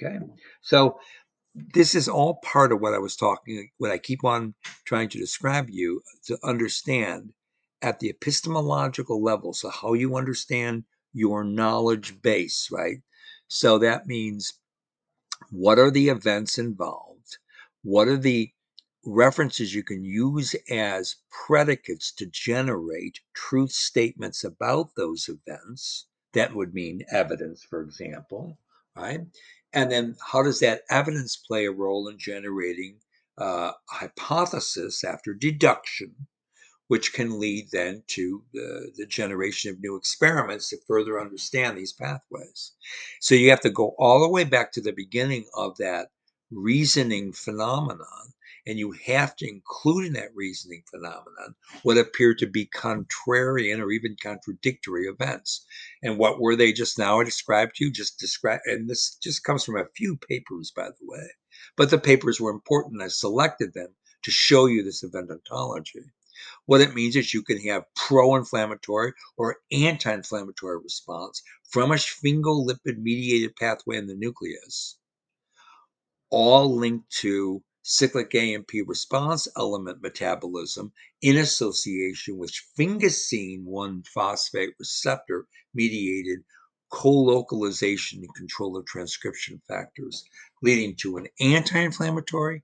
Okay, 0.00 0.18
so 0.62 0.98
this 1.54 1.94
is 1.94 2.08
all 2.08 2.36
part 2.36 2.72
of 2.72 2.80
what 2.80 2.94
I 2.94 2.98
was 2.98 3.16
talking, 3.16 3.70
what 3.78 3.90
I 3.90 3.98
keep 3.98 4.24
on 4.24 4.54
trying 4.84 5.08
to 5.10 5.18
describe 5.18 5.68
you 5.68 6.02
to 6.26 6.38
understand 6.42 7.32
at 7.82 8.00
the 8.00 8.08
epistemological 8.08 9.22
level. 9.22 9.52
So, 9.52 9.68
how 9.68 9.92
you 9.92 10.16
understand 10.16 10.84
your 11.12 11.44
knowledge 11.44 12.22
base, 12.22 12.68
right? 12.70 12.98
So, 13.48 13.78
that 13.78 14.06
means 14.06 14.54
what 15.50 15.78
are 15.78 15.90
the 15.90 16.08
events 16.08 16.58
involved? 16.58 17.38
What 17.82 18.08
are 18.08 18.16
the 18.16 18.52
references 19.04 19.74
you 19.74 19.82
can 19.82 20.04
use 20.04 20.54
as 20.70 21.16
predicates 21.46 22.12
to 22.12 22.26
generate 22.26 23.20
truth 23.34 23.72
statements 23.72 24.44
about 24.44 24.94
those 24.96 25.28
events? 25.28 26.06
That 26.32 26.54
would 26.54 26.72
mean 26.72 27.02
evidence, 27.10 27.62
for 27.62 27.82
example, 27.82 28.56
right? 28.96 29.20
And 29.72 29.90
then 29.90 30.16
how 30.32 30.42
does 30.42 30.60
that 30.60 30.82
evidence 30.90 31.36
play 31.36 31.66
a 31.66 31.72
role 31.72 32.08
in 32.08 32.18
generating 32.18 33.00
uh, 33.38 33.72
hypothesis 33.88 35.04
after 35.04 35.32
deduction, 35.32 36.14
which 36.88 37.12
can 37.14 37.40
lead 37.40 37.68
then 37.72 38.02
to 38.08 38.44
the, 38.52 38.92
the 38.96 39.06
generation 39.06 39.70
of 39.70 39.80
new 39.80 39.96
experiments 39.96 40.68
to 40.68 40.76
further 40.86 41.18
understand 41.20 41.78
these 41.78 41.92
pathways. 41.92 42.72
So 43.20 43.34
you 43.34 43.50
have 43.50 43.60
to 43.62 43.70
go 43.70 43.94
all 43.98 44.20
the 44.20 44.28
way 44.28 44.44
back 44.44 44.72
to 44.72 44.82
the 44.82 44.92
beginning 44.92 45.46
of 45.54 45.78
that 45.78 46.08
reasoning 46.50 47.32
phenomenon 47.32 48.34
and 48.66 48.78
you 48.78 48.92
have 49.06 49.34
to 49.36 49.48
include 49.48 50.06
in 50.06 50.12
that 50.12 50.34
reasoning 50.34 50.82
phenomenon 50.90 51.54
what 51.82 51.98
appear 51.98 52.34
to 52.34 52.46
be 52.46 52.66
contrarian 52.66 53.80
or 53.80 53.90
even 53.90 54.16
contradictory 54.22 55.06
events. 55.06 55.66
And 56.02 56.18
what 56.18 56.40
were 56.40 56.54
they 56.54 56.72
just 56.72 56.98
now 56.98 57.20
I 57.20 57.24
described 57.24 57.76
to 57.76 57.84
you? 57.84 57.90
Just 57.90 58.18
describe, 58.18 58.60
and 58.66 58.88
this 58.88 59.16
just 59.22 59.44
comes 59.44 59.64
from 59.64 59.76
a 59.76 59.88
few 59.96 60.16
papers, 60.16 60.72
by 60.74 60.88
the 60.88 61.06
way. 61.06 61.26
But 61.76 61.90
the 61.90 61.98
papers 61.98 62.40
were 62.40 62.50
important. 62.50 63.02
I 63.02 63.08
selected 63.08 63.74
them 63.74 63.94
to 64.22 64.30
show 64.30 64.66
you 64.66 64.82
this 64.82 65.02
event 65.02 65.30
ontology. 65.30 66.04
What 66.66 66.80
it 66.80 66.94
means 66.94 67.16
is 67.16 67.34
you 67.34 67.42
can 67.42 67.58
have 67.68 67.84
pro-inflammatory 67.94 69.12
or 69.36 69.56
anti-inflammatory 69.70 70.78
response 70.78 71.42
from 71.68 71.90
a 71.90 71.96
sphingolipid 71.96 72.98
mediated 72.98 73.54
pathway 73.56 73.96
in 73.96 74.06
the 74.06 74.14
nucleus, 74.14 74.96
all 76.30 76.76
linked 76.76 77.10
to 77.20 77.62
cyclic 77.82 78.34
AMP 78.34 78.70
response 78.86 79.48
element 79.56 80.00
metabolism 80.00 80.92
in 81.20 81.36
association 81.36 82.38
with 82.38 82.52
sphingosine 82.52 83.64
1 83.64 84.02
phosphate 84.04 84.74
receptor 84.78 85.46
mediated 85.74 86.44
co-localization 86.92 88.20
and 88.20 88.34
control 88.34 88.76
of 88.76 88.84
transcription 88.84 89.60
factors, 89.66 90.24
leading 90.62 90.94
to 90.94 91.16
an 91.16 91.26
anti-inflammatory 91.40 92.62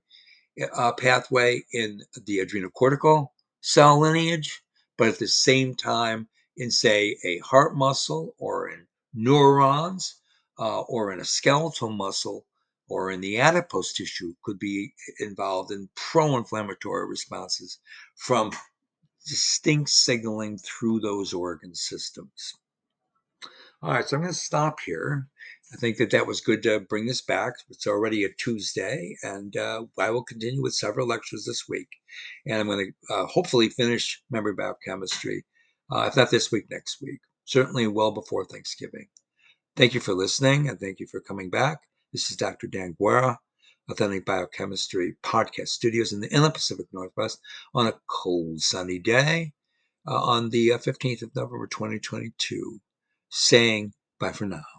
uh, 0.73 0.93
pathway 0.93 1.63
in 1.73 1.99
the 2.25 2.37
adrenocortical 2.37 3.27
cell 3.61 3.99
lineage, 3.99 4.61
but 4.97 5.07
at 5.07 5.19
the 5.19 5.27
same 5.27 5.75
time 5.75 6.27
in, 6.55 6.69
say, 6.69 7.17
a 7.25 7.39
heart 7.39 7.75
muscle 7.75 8.35
or 8.37 8.69
in 8.69 8.85
neurons 9.13 10.21
uh, 10.59 10.81
or 10.81 11.11
in 11.11 11.19
a 11.19 11.25
skeletal 11.25 11.89
muscle 11.89 12.45
or 12.89 13.11
in 13.11 13.21
the 13.21 13.39
adipose 13.39 13.93
tissue 13.93 14.33
could 14.43 14.59
be 14.59 14.93
involved 15.19 15.71
in 15.71 15.89
pro-inflammatory 15.95 17.07
responses 17.07 17.79
from 18.15 18.51
distinct 19.27 19.89
signaling 19.89 20.57
through 20.57 20.99
those 20.99 21.33
organ 21.33 21.75
systems. 21.75 22.53
All 23.81 23.91
right, 23.91 24.05
so 24.05 24.17
I'm 24.17 24.23
going 24.23 24.33
to 24.33 24.39
stop 24.39 24.79
here. 24.85 25.27
I 25.71 25.77
think 25.77 25.97
that 25.97 26.09
that 26.11 26.27
was 26.27 26.41
good 26.41 26.63
to 26.63 26.81
bring 26.81 27.05
this 27.05 27.21
back. 27.21 27.53
It's 27.69 27.87
already 27.87 28.25
a 28.25 28.33
Tuesday, 28.37 29.15
and 29.23 29.55
uh, 29.55 29.83
I 29.97 30.09
will 30.09 30.23
continue 30.23 30.61
with 30.61 30.73
several 30.73 31.07
lectures 31.07 31.45
this 31.45 31.65
week. 31.69 31.87
And 32.45 32.55
I'm 32.55 32.67
going 32.67 32.91
to 32.91 33.13
uh, 33.13 33.25
hopefully 33.27 33.69
finish 33.69 34.21
membrane 34.29 34.57
biochemistry, 34.57 35.45
uh, 35.91 36.07
if 36.07 36.17
not 36.17 36.31
this 36.31 36.51
week, 36.51 36.65
next 36.69 37.01
week. 37.01 37.19
Certainly 37.45 37.87
well 37.87 38.11
before 38.11 38.45
Thanksgiving. 38.45 39.07
Thank 39.75 39.93
you 39.93 40.01
for 40.01 40.13
listening, 40.13 40.67
and 40.67 40.79
thank 40.79 40.99
you 40.99 41.07
for 41.07 41.21
coming 41.21 41.49
back. 41.49 41.88
This 42.11 42.31
is 42.31 42.37
Dr. 42.37 42.65
Dan 42.65 42.95
Guerra, 42.99 43.37
Authentic 43.87 44.25
Biochemistry 44.25 45.15
Podcast 45.21 45.67
Studios 45.67 46.11
in 46.11 46.21
the 46.21 46.33
Inland 46.33 46.55
Pacific 46.55 46.87
Northwest 46.91 47.39
on 47.75 47.85
a 47.85 47.93
cold, 48.09 48.61
sunny 48.61 48.97
day 48.97 49.53
uh, 50.07 50.19
on 50.19 50.49
the 50.49 50.69
15th 50.69 51.21
uh, 51.21 51.27
of 51.27 51.35
November 51.35 51.67
2022, 51.67 52.81
saying 53.29 53.93
bye 54.19 54.31
for 54.31 54.47
now. 54.47 54.78